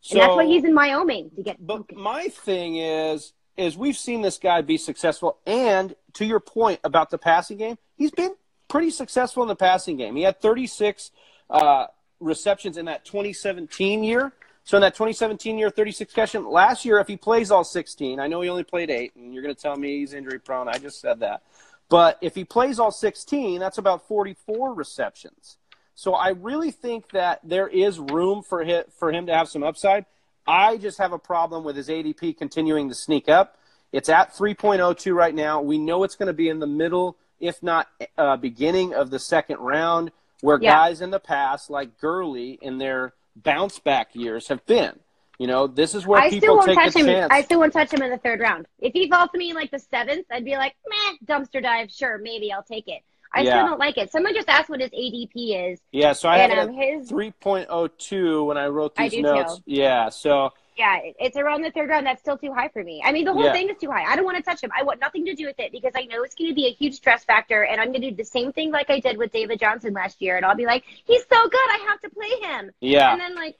So, 0.00 0.14
And 0.18 0.22
that's 0.22 0.36
why 0.36 0.46
he's 0.46 0.64
in 0.64 0.74
Wyoming 0.74 1.30
to 1.36 1.42
get 1.42 1.64
But 1.64 1.78
focused. 1.78 2.00
my 2.00 2.26
thing 2.28 2.76
is, 2.76 3.32
is 3.56 3.76
we've 3.76 3.96
seen 3.96 4.20
this 4.22 4.38
guy 4.38 4.60
be 4.62 4.76
successful, 4.76 5.38
and 5.46 5.94
to 6.14 6.24
your 6.24 6.40
point 6.40 6.80
about 6.82 7.10
the 7.10 7.18
passing 7.18 7.58
game, 7.58 7.78
he's 7.96 8.10
been 8.10 8.34
pretty 8.68 8.90
successful 8.90 9.42
in 9.44 9.48
the 9.48 9.54
passing 9.54 9.96
game. 9.96 10.16
He 10.16 10.22
had 10.22 10.40
36 10.40 11.10
uh, 11.50 11.86
receptions 12.18 12.76
in 12.78 12.86
that 12.86 13.04
2017 13.04 14.02
year, 14.02 14.32
So 14.64 14.76
in 14.76 14.82
that 14.82 14.94
2017 14.94 15.58
year, 15.58 15.70
36 15.70 16.12
catches. 16.14 16.42
Last 16.44 16.84
year, 16.84 16.98
if 16.98 17.08
he 17.08 17.16
plays 17.16 17.50
all 17.50 17.64
16, 17.64 18.20
I 18.20 18.26
know 18.26 18.40
he 18.40 18.48
only 18.48 18.64
played 18.64 18.90
eight, 18.90 19.14
and 19.16 19.34
you're 19.34 19.42
going 19.42 19.54
to 19.54 19.60
tell 19.60 19.76
me 19.76 19.98
he's 19.98 20.14
injury 20.14 20.38
prone. 20.38 20.68
I 20.68 20.78
just 20.78 21.00
said 21.00 21.20
that. 21.20 21.42
But 21.88 22.18
if 22.20 22.34
he 22.34 22.44
plays 22.44 22.78
all 22.78 22.90
16, 22.90 23.58
that's 23.60 23.78
about 23.78 24.06
44 24.06 24.72
receptions. 24.72 25.58
So 25.94 26.14
I 26.14 26.30
really 26.30 26.70
think 26.70 27.10
that 27.10 27.40
there 27.44 27.68
is 27.68 27.98
room 27.98 28.42
for 28.42 28.64
him, 28.64 28.84
for 28.98 29.12
him 29.12 29.26
to 29.26 29.34
have 29.34 29.48
some 29.48 29.62
upside. 29.62 30.06
I 30.46 30.76
just 30.76 30.98
have 30.98 31.12
a 31.12 31.18
problem 31.18 31.64
with 31.64 31.76
his 31.76 31.88
ADP 31.88 32.38
continuing 32.38 32.88
to 32.88 32.94
sneak 32.94 33.28
up. 33.28 33.58
It's 33.92 34.08
at 34.08 34.34
3.02 34.34 35.14
right 35.14 35.34
now. 35.34 35.60
We 35.60 35.78
know 35.78 36.02
it's 36.02 36.16
going 36.16 36.28
to 36.28 36.32
be 36.32 36.48
in 36.48 36.60
the 36.60 36.66
middle, 36.66 37.16
if 37.40 37.62
not 37.62 37.88
uh, 38.16 38.36
beginning 38.36 38.94
of 38.94 39.10
the 39.10 39.18
second 39.18 39.58
round, 39.58 40.12
where 40.40 40.58
yeah. 40.60 40.72
guys 40.72 41.02
in 41.02 41.10
the 41.10 41.20
past, 41.20 41.68
like 41.68 42.00
Gurley, 42.00 42.58
in 42.62 42.78
their 42.78 43.12
bounce 43.36 43.78
back 43.78 44.14
years, 44.14 44.48
have 44.48 44.64
been. 44.66 44.98
You 45.38 45.46
know, 45.46 45.66
this 45.66 45.94
is 45.94 46.06
where 46.06 46.20
I 46.20 46.30
people 46.30 46.40
still 46.40 46.56
won't 46.56 46.68
take 46.68 46.78
touch 46.78 46.96
him. 46.96 47.06
chance. 47.06 47.28
I 47.32 47.42
still 47.42 47.58
won't 47.58 47.72
touch 47.72 47.92
him 47.92 48.02
in 48.02 48.10
the 48.10 48.18
third 48.18 48.40
round. 48.40 48.66
If 48.78 48.92
he 48.92 49.08
falls 49.08 49.30
to 49.32 49.38
me 49.38 49.50
in 49.50 49.56
like 49.56 49.70
the 49.70 49.78
seventh, 49.78 50.26
I'd 50.30 50.44
be 50.44 50.56
like, 50.56 50.74
meh, 50.88 51.16
dumpster 51.26 51.62
dive. 51.62 51.90
Sure, 51.90 52.18
maybe 52.18 52.52
I'll 52.52 52.62
take 52.62 52.86
it. 52.86 53.02
I 53.34 53.42
yeah. 53.42 53.50
still 53.50 53.66
don't 53.66 53.78
like 53.78 53.98
it. 53.98 54.12
Someone 54.12 54.34
just 54.34 54.48
asked 54.48 54.68
what 54.68 54.80
his 54.80 54.90
ADP 54.90 55.72
is. 55.72 55.80
Yeah, 55.90 56.12
so 56.12 56.28
I 56.28 56.38
and, 56.38 56.52
had 56.52 56.68
um, 56.68 56.74
his 56.74 57.10
3.02 57.10 58.46
when 58.46 58.58
I 58.58 58.66
wrote 58.66 58.94
these 58.94 59.14
I 59.14 59.20
notes. 59.20 59.56
Too. 59.56 59.62
Yeah, 59.66 60.08
so 60.10 60.52
yeah, 60.76 61.00
it's 61.20 61.36
around 61.36 61.62
the 61.62 61.70
third 61.70 61.90
round. 61.90 62.06
That's 62.06 62.20
still 62.20 62.38
too 62.38 62.52
high 62.52 62.68
for 62.68 62.82
me. 62.82 63.02
I 63.04 63.12
mean, 63.12 63.24
the 63.24 63.32
whole 63.32 63.44
yeah. 63.44 63.52
thing 63.52 63.68
is 63.68 63.76
too 63.78 63.90
high. 63.90 64.04
I 64.04 64.16
don't 64.16 64.24
want 64.24 64.38
to 64.38 64.42
touch 64.42 64.62
him. 64.62 64.70
I 64.76 64.82
want 64.82 65.00
nothing 65.00 65.24
to 65.26 65.34
do 65.34 65.46
with 65.46 65.58
it 65.58 65.70
because 65.70 65.92
I 65.94 66.04
know 66.04 66.22
it's 66.22 66.34
going 66.34 66.50
to 66.50 66.54
be 66.54 66.66
a 66.66 66.72
huge 66.72 66.94
stress 66.94 67.24
factor, 67.24 67.64
and 67.64 67.80
I'm 67.80 67.88
going 67.88 68.02
to 68.02 68.10
do 68.10 68.16
the 68.16 68.24
same 68.24 68.52
thing 68.52 68.70
like 68.70 68.88
I 68.88 69.00
did 69.00 69.18
with 69.18 69.32
David 69.32 69.60
Johnson 69.60 69.92
last 69.92 70.22
year, 70.22 70.36
and 70.36 70.46
I'll 70.46 70.56
be 70.56 70.66
like, 70.66 70.84
he's 71.04 71.22
so 71.22 71.42
good, 71.48 71.54
I 71.54 71.86
have 71.88 72.00
to 72.00 72.10
play 72.10 72.30
him. 72.40 72.70
Yeah, 72.80 73.12
and 73.12 73.20
then 73.20 73.34
like, 73.34 73.56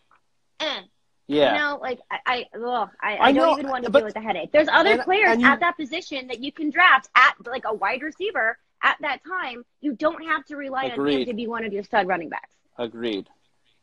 eh. 0.61 0.81
Yeah. 1.29 1.53
You 1.53 1.59
know, 1.61 1.79
like 1.81 2.01
I, 2.11 2.19
I, 2.27 2.47
ugh, 2.59 2.89
I, 3.01 3.17
I, 3.17 3.29
I 3.29 3.33
don't 3.33 3.59
even 3.59 3.71
want 3.71 3.85
to 3.85 3.91
deal 3.91 4.05
with 4.05 4.15
the 4.15 4.21
headache. 4.21 4.51
There's 4.53 4.69
other 4.71 4.95
and, 4.95 5.03
players 5.03 5.31
and 5.31 5.41
you, 5.41 5.47
at 5.47 5.61
that 5.61 5.77
position 5.77 6.27
that 6.27 6.41
you 6.41 6.53
can 6.53 6.69
draft 6.69 7.09
at 7.15 7.35
like 7.47 7.63
a 7.65 7.73
wide 7.73 8.03
receiver 8.03 8.59
at 8.83 8.97
that 9.01 9.21
time. 9.25 9.65
You 9.81 9.95
don't 9.95 10.25
have 10.25 10.45
to 10.47 10.57
rely 10.57 10.85
agreed. 10.85 11.15
on 11.15 11.21
him 11.21 11.27
to 11.27 11.35
be 11.35 11.47
one 11.47 11.65
of 11.65 11.73
your 11.73 11.83
stud 11.83 12.07
running 12.07 12.29
backs. 12.29 12.55
Agreed. 12.79 13.29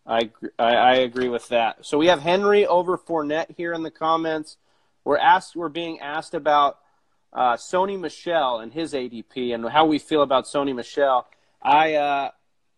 I, 0.06 0.32
I, 0.58 0.76
I 0.76 0.94
agree 0.96 1.30
with 1.30 1.48
that. 1.50 1.86
So 1.86 1.98
we 1.98 2.08
have 2.08 2.20
Henry 2.20 2.66
over 2.66 2.98
Fournette 2.98 3.56
here 3.56 3.74
in 3.74 3.84
the 3.84 3.92
comments. 3.92 4.58
We're 5.04 5.18
asked. 5.18 5.56
We're 5.56 5.70
being 5.70 6.00
asked 6.00 6.34
about 6.34 6.80
uh, 7.32 7.54
Sony 7.54 8.00
Michel 8.00 8.60
and 8.60 8.74
his 8.74 8.94
ADP 8.94 9.54
and 9.54 9.68
how 9.70 9.86
we 9.86 10.00
feel 10.00 10.22
about 10.22 10.46
Sony 10.46 10.76
Michel. 10.76 11.28
I 11.62 11.96
uh, 11.96 12.32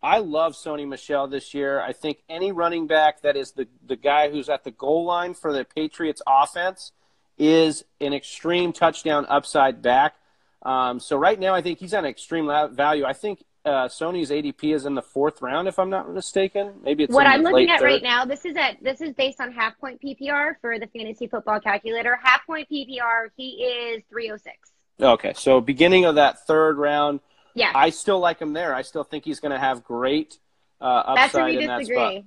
I 0.03 0.17
love 0.19 0.53
Sony 0.53 0.87
Michel 0.87 1.27
this 1.27 1.53
year. 1.53 1.79
I 1.79 1.93
think 1.93 2.19
any 2.27 2.51
running 2.51 2.87
back 2.87 3.21
that 3.21 3.37
is 3.37 3.51
the, 3.51 3.67
the 3.85 3.95
guy 3.95 4.31
who's 4.31 4.49
at 4.49 4.63
the 4.63 4.71
goal 4.71 5.05
line 5.05 5.35
for 5.35 5.53
the 5.53 5.63
Patriots 5.63 6.21
offense 6.27 6.91
is 7.37 7.85
an 7.99 8.13
extreme 8.13 8.73
touchdown 8.73 9.25
upside 9.29 9.81
back. 9.81 10.15
Um, 10.63 10.99
so 10.99 11.17
right 11.17 11.39
now, 11.39 11.53
I 11.53 11.61
think 11.61 11.79
he's 11.79 11.93
on 11.93 12.05
extreme 12.05 12.47
value. 12.47 13.05
I 13.05 13.13
think 13.13 13.43
uh, 13.65 13.87
Sony's 13.87 14.29
ADP 14.29 14.73
is 14.75 14.85
in 14.85 14.95
the 14.95 15.01
fourth 15.01 15.41
round, 15.41 15.67
if 15.67 15.79
I'm 15.79 15.89
not 15.89 16.11
mistaken. 16.13 16.73
Maybe 16.83 17.03
it's 17.03 17.13
what 17.13 17.27
I'm 17.27 17.41
looking 17.41 17.69
at 17.69 17.79
third. 17.79 17.85
right 17.85 18.03
now. 18.03 18.25
This 18.25 18.45
is 18.45 18.55
at 18.55 18.81
this 18.81 19.01
is 19.01 19.13
based 19.13 19.39
on 19.39 19.51
half 19.51 19.77
point 19.79 20.01
PPR 20.01 20.55
for 20.61 20.79
the 20.79 20.87
fantasy 20.87 21.27
football 21.27 21.59
calculator. 21.59 22.17
Half 22.21 22.45
point 22.45 22.67
PPR, 22.71 23.29
he 23.35 23.63
is 23.63 24.03
306. 24.09 24.71
Okay, 24.99 25.33
so 25.35 25.61
beginning 25.61 26.05
of 26.05 26.15
that 26.15 26.45
third 26.45 26.77
round. 26.77 27.19
Yeah. 27.53 27.71
I 27.75 27.89
still 27.89 28.19
like 28.19 28.39
him 28.39 28.53
there. 28.53 28.73
I 28.73 28.81
still 28.81 29.03
think 29.03 29.25
he's 29.25 29.39
going 29.39 29.51
to 29.51 29.59
have 29.59 29.83
great 29.83 30.37
uh, 30.79 30.85
upside 30.85 31.17
That's 31.17 31.33
where 31.33 31.45
we 31.45 31.51
in 31.51 31.69
disagree. 31.69 31.95
that 31.95 32.11
spot. 32.11 32.13
You 32.13 32.23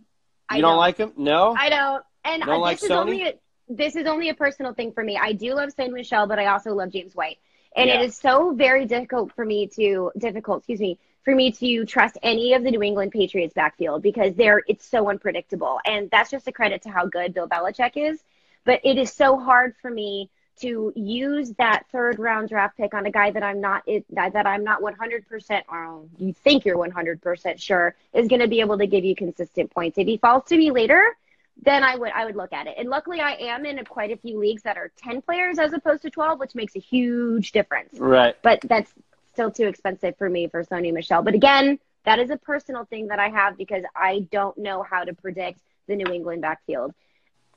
don't, 0.51 0.61
don't, 0.61 0.77
like 0.77 0.99
him? 0.99 1.13
No. 1.17 1.55
I 1.59 1.71
don't. 1.71 2.05
And 2.25 2.43
don't 2.43 2.55
uh, 2.57 2.59
like 2.59 2.81
this 2.81 2.91
Sony? 2.91 2.93
is 2.93 2.99
only 2.99 3.23
a, 3.23 3.33
this 3.69 3.97
is 3.97 4.07
only 4.07 4.29
a 4.29 4.35
personal 4.35 4.75
thing 4.75 4.93
for 4.93 5.03
me. 5.03 5.19
I 5.21 5.33
do 5.33 5.55
love 5.55 5.71
Sony 5.75 5.93
Michel, 5.93 6.27
but 6.27 6.39
I 6.39 6.47
also 6.47 6.75
love 6.75 6.93
James 6.93 7.15
White. 7.15 7.39
And 7.77 7.89
yeah. 7.89 8.01
it 8.01 8.05
is 8.05 8.17
so 8.17 8.53
very 8.55 8.87
difficult 8.87 9.33
for 9.33 9.45
me 9.45 9.67
to 9.69 10.13
difficult, 10.17 10.59
excuse 10.59 10.81
me, 10.81 10.99
for 11.25 11.35
me 11.35 11.51
to 11.53 11.85
trust 11.85 12.19
any 12.23 12.55
of 12.55 12.63
the 12.63 12.71
New 12.71 12.83
England 12.83 13.13
Patriots 13.13 13.55
backfield 13.55 14.03
because 14.03 14.35
they're 14.35 14.63
it's 14.69 14.87
so 14.87 15.09
unpredictable. 15.09 15.81
And 15.85 16.11
that's 16.11 16.31
just 16.31 16.47
a 16.47 16.53
credit 16.53 16.83
to 16.83 16.91
how 16.91 17.07
good 17.07 17.35
Bill 17.35 17.49
Belichick 17.49 17.93
is. 17.97 18.23
But 18.65 18.81
it 18.85 18.97
is 18.97 19.13
so 19.13 19.39
hard 19.39 19.75
for 19.83 19.91
me 19.91 20.31
to 20.61 20.93
use 20.95 21.53
that 21.55 21.85
third 21.91 22.19
round 22.19 22.49
draft 22.49 22.77
pick 22.77 22.95
on 22.95 23.07
a 23.07 23.11
guy 23.11 23.31
that 23.31 23.43
I'm 23.43 23.61
not 23.61 23.83
it, 23.87 24.05
that, 24.11 24.47
I'm 24.47 24.63
not 24.63 24.81
100% 24.81 25.63
or 25.69 26.05
you 26.19 26.33
think 26.33 26.65
you're 26.65 26.77
100% 26.77 27.61
sure 27.61 27.97
is 28.13 28.29
going 28.29 28.41
to 28.41 28.49
be 28.49 28.61
able 28.61 28.79
to 28.79 28.87
give 28.87 29.05
you 29.05 29.17
consistent 29.17 29.71
points. 29.71 29.99
If 29.99 30.07
he 30.07 30.17
falls 30.17 30.45
to 30.45 30.57
me 30.57 30.71
later, 30.71 31.17
then 31.63 31.85
I 31.85 31.97
would 31.97 32.13
I 32.13 32.25
would 32.25 32.37
look 32.37 32.53
at 32.53 32.67
it. 32.67 32.75
And 32.79 32.89
luckily, 32.89 33.21
I 33.21 33.33
am 33.33 33.65
in 33.65 33.79
a, 33.79 33.85
quite 33.85 34.11
a 34.11 34.17
few 34.17 34.39
leagues 34.39 34.63
that 34.63 34.77
are 34.77 34.91
10 34.99 35.23
players 35.23 35.59
as 35.59 35.73
opposed 35.73 36.03
to 36.03 36.11
12, 36.11 36.39
which 36.39 36.55
makes 36.55 36.77
a 36.77 36.81
huge 36.81 37.53
difference. 37.53 37.99
Right. 37.99 38.37
But 38.43 38.61
that's 38.63 38.93
still 39.33 39.51
too 39.51 39.67
expensive 39.67 40.17
for 40.17 40.29
me 40.29 40.49
for 40.49 40.65
Sony 40.65 40.93
Michel. 40.93 41.23
But 41.23 41.35
again, 41.35 41.79
that 42.05 42.19
is 42.19 42.31
a 42.31 42.37
personal 42.37 42.85
thing 42.85 43.09
that 43.09 43.19
I 43.19 43.29
have 43.29 43.57
because 43.57 43.85
I 43.95 44.27
don't 44.31 44.59
know 44.59 44.83
how 44.83 45.05
to 45.05 45.15
predict 45.15 45.61
the 45.87 45.97
New 45.97 46.13
England 46.13 46.43
backfield 46.43 46.95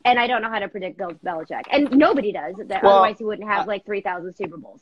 and 0.08 0.20
I 0.20 0.28
don't 0.28 0.42
know 0.42 0.50
how 0.50 0.60
to 0.60 0.70
predict 0.70 0.98
Bill 0.98 1.12
Belichick, 1.24 1.64
and 1.72 1.92
nobody 1.92 2.32
does. 2.32 2.56
That 2.68 2.84
well, 2.84 3.00
otherwise, 3.00 3.18
he 3.18 3.26
wouldn't 3.26 3.48
have 3.48 3.68
like 3.68 3.86
three 3.86 4.02
thousand 4.02 4.36
Super 4.36 4.58
Bowls. 4.58 4.82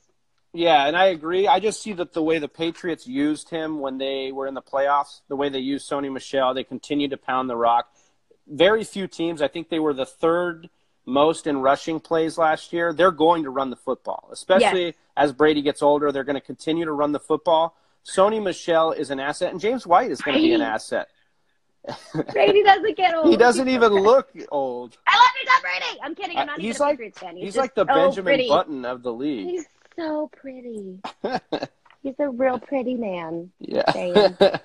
Yeah, 0.54 0.86
and 0.86 0.96
I 0.96 1.08
agree. 1.08 1.48
I 1.48 1.60
just 1.60 1.82
see 1.82 1.94
that 1.94 2.14
the 2.14 2.24
way 2.24 2.40
the 2.40 2.48
Patriots 2.48 3.06
used 3.06 3.50
him 3.50 3.80
when 3.80 3.98
they 3.98 4.32
were 4.32 4.48
in 4.48 4.54
the 4.54 4.62
playoffs, 4.62 5.22
the 5.28 5.36
way 5.36 5.50
they 5.50 5.60
used 5.60 5.90
Sony 5.90 6.12
Michel, 6.12 6.54
they 6.54 6.64
continued 6.64 7.12
to 7.12 7.18
pound 7.18 7.50
the 7.50 7.58
rock. 7.58 7.90
Very 8.48 8.84
few 8.84 9.08
teams, 9.08 9.42
I 9.42 9.48
think 9.48 9.70
they 9.70 9.80
were 9.80 9.94
the 9.94 10.06
third 10.06 10.70
most 11.06 11.48
in 11.48 11.58
rushing 11.58 12.00
plays 12.00 12.38
last 12.38 12.74
year. 12.74 12.94
They're 12.94 13.12
going 13.12 13.44
to 13.44 13.50
run 13.50 13.70
the 13.70 13.76
football, 13.76 14.30
especially 14.32 14.96
as 15.16 15.32
Brady 15.32 15.62
gets 15.62 15.82
older. 15.82 16.12
They're 16.12 16.24
going 16.24 16.36
to 16.36 16.42
continue 16.42 16.86
to 16.86 16.92
run 16.92 17.12
the 17.12 17.20
football. 17.20 17.76
Sony 18.06 18.42
Michel 18.42 18.92
is 18.92 19.10
an 19.10 19.20
asset, 19.20 19.52
and 19.52 19.60
James 19.60 19.88
White 19.88 20.12
is 20.12 20.22
going 20.22 20.38
to 20.38 20.44
be 20.44 20.54
an 20.54 20.62
asset. 20.62 21.10
Brady 22.32 22.64
doesn't 22.64 22.98
get 22.98 23.14
old. 23.16 23.30
He 23.30 23.38
doesn't 23.38 23.68
even 23.68 23.94
look 23.94 24.30
old. 24.52 24.98
I 25.08 25.16
love 25.16 25.28
you, 25.40 25.48
Tom 25.48 25.62
Brady. 25.62 26.02
I'm 26.04 26.16
kidding. 26.16 26.38
I'm 26.38 26.48
not 26.48 26.60
he's 26.60 26.76
even 26.76 26.82
like, 26.82 26.94
a 26.94 26.98
Patriots 26.98 27.20
fan. 27.20 27.36
He's, 27.36 27.46
he's 27.46 27.58
like 27.58 27.76
the 27.76 27.86
so 27.86 27.94
Benjamin 27.94 28.26
pretty. 28.26 28.50
Button 28.50 28.86
of 28.86 29.04
the 29.04 29.14
league. 29.14 29.48
He's 29.48 29.66
so 29.96 30.30
pretty. 30.36 31.00
he's 32.04 32.16
a 32.20 32.30
real 32.30 32.60
pretty 32.60 32.96
man. 32.96 33.52
Yeah. 33.60 34.28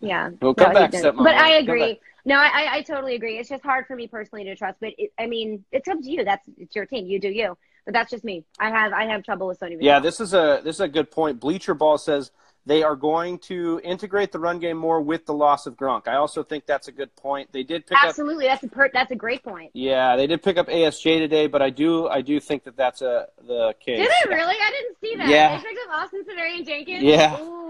yeah. 0.00 0.30
We'll 0.40 0.54
come 0.54 0.72
no, 0.72 0.86
back, 0.86 0.92
But 0.92 1.34
I 1.34 1.56
agree. 1.56 2.00
No, 2.24 2.36
I, 2.36 2.76
I 2.76 2.82
totally 2.82 3.14
agree. 3.14 3.38
It's 3.38 3.48
just 3.48 3.62
hard 3.62 3.86
for 3.86 3.96
me 3.96 4.06
personally 4.06 4.44
to 4.44 4.54
trust. 4.54 4.78
But 4.80 4.92
it, 4.98 5.12
I 5.18 5.26
mean, 5.26 5.64
it's 5.72 5.88
up 5.88 5.98
to 6.00 6.10
you. 6.10 6.24
That's 6.24 6.46
it's 6.58 6.76
your 6.76 6.84
team. 6.84 7.06
You 7.06 7.18
do 7.18 7.28
you. 7.28 7.56
But 7.84 7.94
that's 7.94 8.10
just 8.10 8.22
me. 8.22 8.44
I 8.60 8.68
have 8.68 8.92
I 8.92 9.06
have 9.06 9.22
trouble 9.24 9.46
with 9.46 9.58
Sony. 9.60 9.78
Yeah, 9.80 9.98
this 9.98 10.20
is 10.20 10.34
a 10.34 10.60
this 10.62 10.76
is 10.76 10.80
a 10.80 10.88
good 10.88 11.10
point. 11.10 11.40
Bleacher 11.40 11.72
Ball 11.72 11.96
says 11.96 12.30
they 12.68 12.82
are 12.82 12.96
going 12.96 13.38
to 13.38 13.80
integrate 13.82 14.30
the 14.30 14.38
run 14.38 14.58
game 14.58 14.76
more 14.76 15.00
with 15.00 15.24
the 15.24 15.32
loss 15.32 15.66
of 15.66 15.74
Gronk. 15.74 16.06
I 16.06 16.16
also 16.16 16.42
think 16.42 16.66
that's 16.66 16.86
a 16.86 16.92
good 16.92 17.14
point. 17.16 17.50
They 17.50 17.62
did 17.62 17.86
pick 17.86 17.96
absolutely. 18.04 18.46
Up, 18.48 18.60
that's 18.60 18.70
a 18.70 18.76
per, 18.76 18.90
that's 18.92 19.10
a 19.10 19.16
great 19.16 19.42
point. 19.42 19.70
Yeah, 19.72 20.16
they 20.16 20.26
did 20.26 20.42
pick 20.42 20.58
up 20.58 20.68
ASJ 20.68 21.18
today, 21.18 21.46
but 21.46 21.62
I 21.62 21.70
do 21.70 22.08
I 22.08 22.20
do 22.20 22.38
think 22.40 22.64
that 22.64 22.76
that's 22.76 23.00
a 23.00 23.28
the 23.46 23.74
case. 23.80 24.00
Did 24.00 24.10
they 24.10 24.34
really? 24.34 24.54
I 24.54 24.70
didn't 24.70 25.00
see 25.00 25.16
that. 25.16 25.28
Yeah. 25.28 25.56
They 25.56 25.64
picked 25.64 25.80
up 25.88 25.94
Austin 25.98 26.24
Seferian-Jenkins. 26.24 27.02
Yeah. 27.02 27.40
Ooh, 27.40 27.67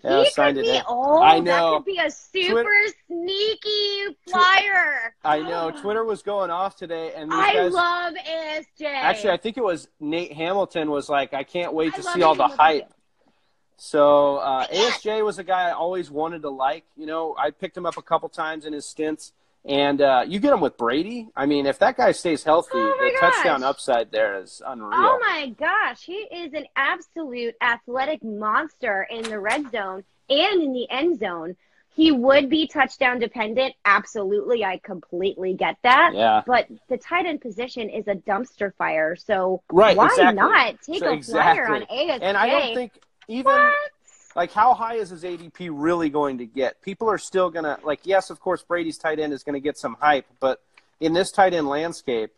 he 0.00 0.08
yeah, 0.08 0.24
could 0.34 0.54
be. 0.56 0.68
It. 0.68 0.84
Oh, 0.88 1.22
I 1.22 1.38
know. 1.38 1.44
That 1.44 1.76
could 1.78 1.84
be 1.84 1.98
a 1.98 2.10
super 2.10 2.62
Twitter, 2.62 2.94
sneaky 3.06 4.16
flyer. 4.28 5.14
I 5.24 5.40
know. 5.40 5.70
Twitter 5.70 6.04
was 6.04 6.22
going 6.22 6.50
off 6.50 6.76
today, 6.76 7.12
and 7.14 7.32
I 7.32 7.54
guys, 7.54 7.72
love 7.72 8.14
ASJ. 8.14 8.86
Actually, 8.86 9.30
I 9.30 9.36
think 9.36 9.56
it 9.56 9.64
was 9.64 9.88
Nate 10.00 10.32
Hamilton 10.32 10.90
was 10.90 11.08
like, 11.08 11.34
I 11.34 11.44
can't 11.44 11.72
wait 11.72 11.94
I 11.94 11.96
to 11.98 12.02
see 12.02 12.22
all 12.22 12.34
the 12.34 12.48
hype. 12.48 12.92
So 13.76 14.36
uh, 14.36 14.66
ASJ 14.68 15.24
was 15.24 15.40
a 15.40 15.44
guy 15.44 15.68
I 15.68 15.72
always 15.72 16.10
wanted 16.10 16.42
to 16.42 16.50
like. 16.50 16.84
You 16.96 17.06
know, 17.06 17.34
I 17.36 17.50
picked 17.50 17.76
him 17.76 17.84
up 17.84 17.96
a 17.96 18.02
couple 18.02 18.28
times 18.28 18.64
in 18.64 18.72
his 18.72 18.86
stints, 18.86 19.32
and 19.64 20.00
uh, 20.00 20.24
you 20.26 20.40
get 20.40 20.52
him 20.52 20.60
with 20.60 20.76
Brady. 20.76 21.28
I 21.36 21.46
mean, 21.46 21.66
if 21.66 21.78
that 21.78 21.96
guy 21.96 22.12
stays 22.12 22.42
healthy, 22.42 22.70
oh 22.74 22.96
the 23.00 23.20
gosh. 23.20 23.34
touchdown 23.34 23.62
upside 23.62 24.10
there 24.10 24.40
is 24.40 24.60
unreal. 24.66 24.90
Oh 24.92 25.18
my 25.20 25.50
gosh, 25.50 26.04
he 26.04 26.14
is 26.14 26.52
an 26.52 26.66
absolute 26.74 27.54
athletic 27.60 28.24
monster 28.24 29.06
in 29.10 29.22
the 29.22 29.38
red 29.38 29.70
zone 29.70 30.04
and 30.28 30.62
in 30.62 30.72
the 30.72 30.90
end 30.90 31.18
zone. 31.18 31.56
He 31.94 32.10
would 32.10 32.48
be 32.48 32.66
touchdown 32.66 33.18
dependent. 33.18 33.74
Absolutely. 33.84 34.64
I 34.64 34.78
completely 34.78 35.52
get 35.52 35.76
that. 35.82 36.12
Yeah. 36.14 36.42
But 36.46 36.66
the 36.88 36.96
tight 36.96 37.26
end 37.26 37.42
position 37.42 37.90
is 37.90 38.08
a 38.08 38.14
dumpster 38.14 38.74
fire. 38.76 39.14
So 39.14 39.62
right, 39.70 39.94
why 39.94 40.06
exactly. 40.06 40.34
not 40.36 40.80
take 40.80 41.00
so 41.00 41.10
a 41.10 41.12
exactly. 41.12 41.64
flyer 41.64 41.74
on 41.74 41.82
ASJ? 41.82 42.22
And 42.22 42.36
I 42.38 42.48
don't 42.48 42.74
think 42.74 42.92
even 43.28 43.52
what? 43.52 43.74
Like 44.34 44.52
how 44.52 44.74
high 44.74 44.94
is 44.94 45.10
his 45.10 45.24
ADP 45.24 45.70
really 45.72 46.10
going 46.10 46.38
to 46.38 46.46
get? 46.46 46.80
People 46.82 47.08
are 47.08 47.18
still 47.18 47.50
gonna 47.50 47.78
like 47.82 48.00
yes, 48.04 48.30
of 48.30 48.40
course 48.40 48.62
Brady's 48.62 48.98
tight 48.98 49.18
end 49.18 49.32
is 49.32 49.42
gonna 49.42 49.60
get 49.60 49.76
some 49.78 49.96
hype, 50.00 50.26
but 50.40 50.62
in 51.00 51.12
this 51.12 51.30
tight 51.32 51.52
end 51.54 51.68
landscape, 51.68 52.30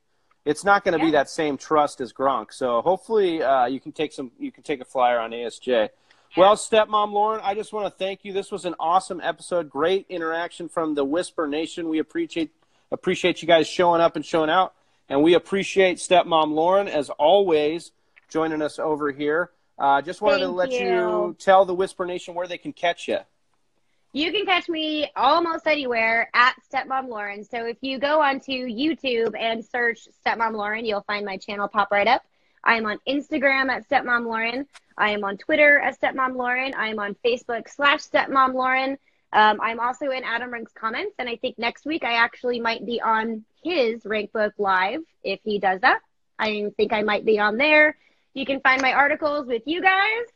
it's 0.45 0.65
not 0.65 0.85
going 0.85 0.93
to 0.93 0.99
Yeah. 0.99 1.07
be 1.07 1.11
that 1.13 1.29
same 1.31 1.57
trust 1.57 2.01
as 2.01 2.13
Gronk. 2.13 2.53
So 2.53 2.81
hopefully 2.83 3.43
uh, 3.43 3.67
you 3.67 3.81
can 3.81 3.93
take 3.93 4.13
some 4.13 4.31
you 4.39 4.51
can 4.53 4.63
take 4.63 4.81
a 4.81 4.85
flyer 4.85 5.19
on 5.19 5.31
ASJ. 5.33 5.91
Well, 6.37 6.57
stepmom 6.57 7.13
Lauren, 7.13 7.41
I 7.45 7.55
just 7.55 7.73
want 7.73 7.87
to 7.87 7.97
thank 7.97 8.25
you. 8.25 8.33
This 8.33 8.51
was 8.51 8.65
an 8.65 8.75
awesome 8.81 9.21
episode. 9.23 9.71
Great 9.71 10.05
interaction 10.09 10.69
from 10.69 10.95
the 10.95 11.05
Whisper 11.05 11.47
Nation. 11.47 11.89
We 11.89 11.99
appreciate 11.99 12.51
Appreciate 12.91 13.43
you 13.43 13.49
guys 13.49 13.67
showing 13.67 14.01
up 14.01 14.15
and 14.15 14.25
showing 14.25 14.51
out. 14.51 14.73
And 15.09 15.23
we 15.23 15.35
appreciate 15.35 15.97
stepmom 15.99 16.53
Lauren, 16.53 16.87
as 16.87 17.11
always, 17.11 17.91
joining 18.29 18.63
us 18.63 18.79
over 18.79 19.11
here. 19.11 19.51
Uh, 19.79 20.01
just 20.03 20.21
wanted 20.21 20.39
Thank 20.39 20.51
to 20.51 20.53
let 20.53 20.71
you. 20.73 20.79
you. 20.79 21.37
tell 21.39 21.65
the 21.65 21.75
Whisper 21.75 22.07
Nation 22.07 22.35
where 22.35 22.47
they 22.47 22.59
can 22.59 22.73
catch 22.73 23.09
you. 23.09 23.19
You 24.13 24.31
can 24.31 24.47
catch 24.47 24.69
me 24.69 25.11
almost 25.17 25.67
anywhere 25.67 26.31
at 26.35 26.55
Stepmom 26.73 27.09
Lauren. 27.09 27.43
So 27.43 27.67
if 27.67 27.79
you 27.81 27.99
go 27.99 28.23
onto 28.23 28.53
YouTube 28.53 29.35
and 29.37 29.65
search 29.65 30.07
Stepmom 30.25 30.53
Lauren, 30.53 30.85
you'll 30.85 31.03
find 31.03 31.27
my 31.27 31.37
channel 31.37 31.67
pop 31.67 31.91
right 31.91 32.07
up. 32.07 32.23
I 32.63 32.77
am 32.77 32.87
on 32.87 33.01
Instagram 33.09 33.71
at 33.71 33.89
Stepmom 33.89 34.27
Lauren. 34.27 34.67
I 34.97 35.11
am 35.11 35.25
on 35.25 35.37
Twitter 35.37 35.81
at 35.81 36.01
Stepmom 36.01 36.37
Lauren. 36.37 36.75
I 36.75 36.89
am 36.89 37.01
on 37.01 37.17
Facebook 37.25 37.69
slash 37.69 38.03
Stepmom 38.03 38.55
Lauren. 38.55 38.99
Um, 39.33 39.61
I'm 39.61 39.81
also 39.81 40.11
in 40.11 40.23
Adam 40.23 40.53
Rank's 40.53 40.73
comments, 40.73 41.17
and 41.19 41.29
I 41.29 41.35
think 41.35 41.59
next 41.59 41.85
week 41.85 42.05
I 42.05 42.15
actually 42.15 42.61
might 42.61 42.87
be 42.87 43.01
on 43.01 43.45
his 43.65 44.05
Rank 44.05 44.33
Book 44.33 44.55
Live 44.59 45.01
if 45.25 45.41
he 45.43 45.59
does 45.59 45.81
that. 45.81 46.01
I 46.39 46.71
think 46.77 46.93
I 46.93 47.03
might 47.03 47.25
be 47.25 47.41
on 47.41 47.57
there. 47.57 47.97
You 48.35 48.45
can 48.45 48.61
find 48.61 48.83
my 48.83 48.93
articles 48.93 49.47
with 49.47 49.63
you 49.65 49.81
guys 49.81 50.27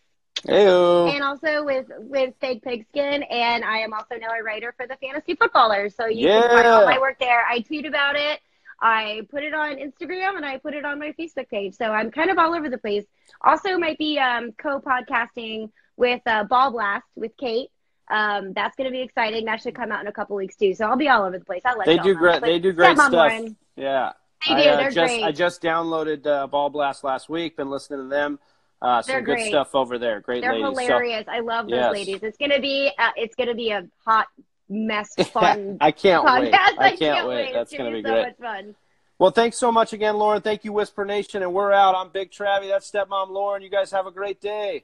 Heyo. 0.47 1.13
and 1.13 1.23
also 1.23 1.65
with 1.65 1.87
with 1.99 2.35
Fake 2.41 2.63
Pigskin, 2.63 3.25
and 3.25 3.65
I 3.65 3.79
am 3.79 3.93
also 3.93 4.17
now 4.21 4.31
a 4.31 4.43
writer 4.43 4.73
for 4.77 4.87
the 4.87 4.97
Fantasy 4.97 5.35
Footballers. 5.35 5.95
So 5.95 6.07
you 6.07 6.29
can 6.29 6.49
find 6.49 6.67
all 6.67 6.85
my 6.87 6.99
work 6.99 7.19
there. 7.19 7.45
I 7.45 7.61
tweet 7.61 7.87
about 7.87 8.17
it. 8.17 8.41
I 8.81 9.23
put 9.31 9.43
it 9.43 9.55
on 9.55 9.77
Instagram 9.77 10.37
and 10.37 10.47
I 10.47 10.59
put 10.59 10.75
it 10.75 10.85
on 10.85 11.01
my 11.01 11.13
Facebook 11.19 11.49
page. 11.49 11.75
So 11.75 11.87
I'm 11.87 12.11
kind 12.13 12.31
of 12.31 12.39
all 12.39 12.55
over 12.55 12.69
the 12.69 12.79
place. 12.79 13.05
Also, 13.41 13.77
might 13.77 13.99
be 13.99 14.19
um, 14.21 14.53
co-podcasting 14.53 15.71
with 15.97 16.23
uh, 16.27 16.45
Ball 16.45 16.71
Blast 16.71 17.07
with 17.17 17.37
Kate. 17.37 17.71
Um, 18.09 18.53
that's 18.53 18.77
going 18.77 18.87
to 18.87 18.93
be 18.93 19.03
exciting. 19.03 19.45
That 19.47 19.61
should 19.61 19.75
come 19.75 19.91
out 19.91 20.01
in 20.01 20.07
a 20.07 20.13
couple 20.13 20.37
weeks 20.37 20.57
too. 20.57 20.75
So 20.75 20.87
I'll 20.87 20.97
be 20.97 21.09
all 21.09 21.25
over 21.25 21.39
the 21.39 21.45
place. 21.45 21.63
I'll 21.65 21.77
let 21.77 21.87
They 21.87 21.99
do 21.99 22.15
great. 22.15 22.41
They 22.41 22.59
do 22.59 22.73
great 22.73 22.97
stuff. 22.97 23.13
Lauren, 23.13 23.57
Yeah. 23.77 24.13
They 24.47 24.69
I, 24.69 24.73
uh, 24.73 24.77
They're 24.77 24.91
just, 24.91 24.97
great. 25.15 25.25
I 25.25 25.33
just 25.33 25.63
downloaded 25.63 26.27
uh, 26.27 26.47
Ball 26.47 26.71
Blast 26.71 27.03
last 27.05 27.29
week. 27.29 27.57
Been 27.57 27.71
listening 27.71 28.01
to 28.01 28.09
them. 28.09 28.39
Uh, 28.81 29.03
some 29.03 29.13
They're 29.13 29.23
good 29.23 29.37
great. 29.37 29.49
stuff 29.49 29.75
over 29.75 29.99
there. 29.99 30.21
Great 30.21 30.43
They're 30.43 30.53
ladies. 30.55 30.77
So- 30.79 30.83
hilarious. 30.85 31.25
I 31.29 31.41
love 31.41 31.67
those 31.67 31.75
Yes. 31.79 31.93
ladies. 31.93 32.23
It's 32.23 32.39
gonna 32.39 32.61
be 32.61 32.93
uh, 32.99 33.11
it's 33.17 33.35
gonna 33.35 33.55
be 33.55 33.71
a 33.71 33.89
hot 34.05 34.27
mess 34.69 35.15
fun 35.33 35.79
I 35.81 35.91
can't 35.91 36.25
podcast. 36.25 36.41
wait. 36.41 36.55
I 36.79 36.97
can't 36.97 37.27
wait. 37.29 37.45
It's 37.47 37.55
That's 37.55 37.73
gonna 37.73 37.91
going 37.91 37.93
to 37.95 37.99
be 37.99 38.03
be 38.03 38.09
so 38.09 38.15
great. 38.15 38.27
much 38.27 38.37
fun. 38.39 38.75
Well, 39.19 39.31
thanks 39.33 39.57
so 39.59 39.73
much 39.73 39.93
again, 39.93 40.17
Lauren. 40.17 40.43
Thank 40.43 40.65
you, 40.65 40.73
Whisper 40.73 41.05
Nation. 41.05 41.43
And 41.43 41.53
we're 41.53 41.73
out. 41.73 41.97
I'm 41.97 42.11
Big 42.11 42.31
Travie. 42.31 42.69
That's 42.69 42.89
Stepmom 42.89 43.31
Lauren. 43.31 43.63
You 43.63 43.69
guys 43.71 43.91
have 43.91 44.07
a 44.07 44.13
great 44.13 44.41
day. 44.41 44.83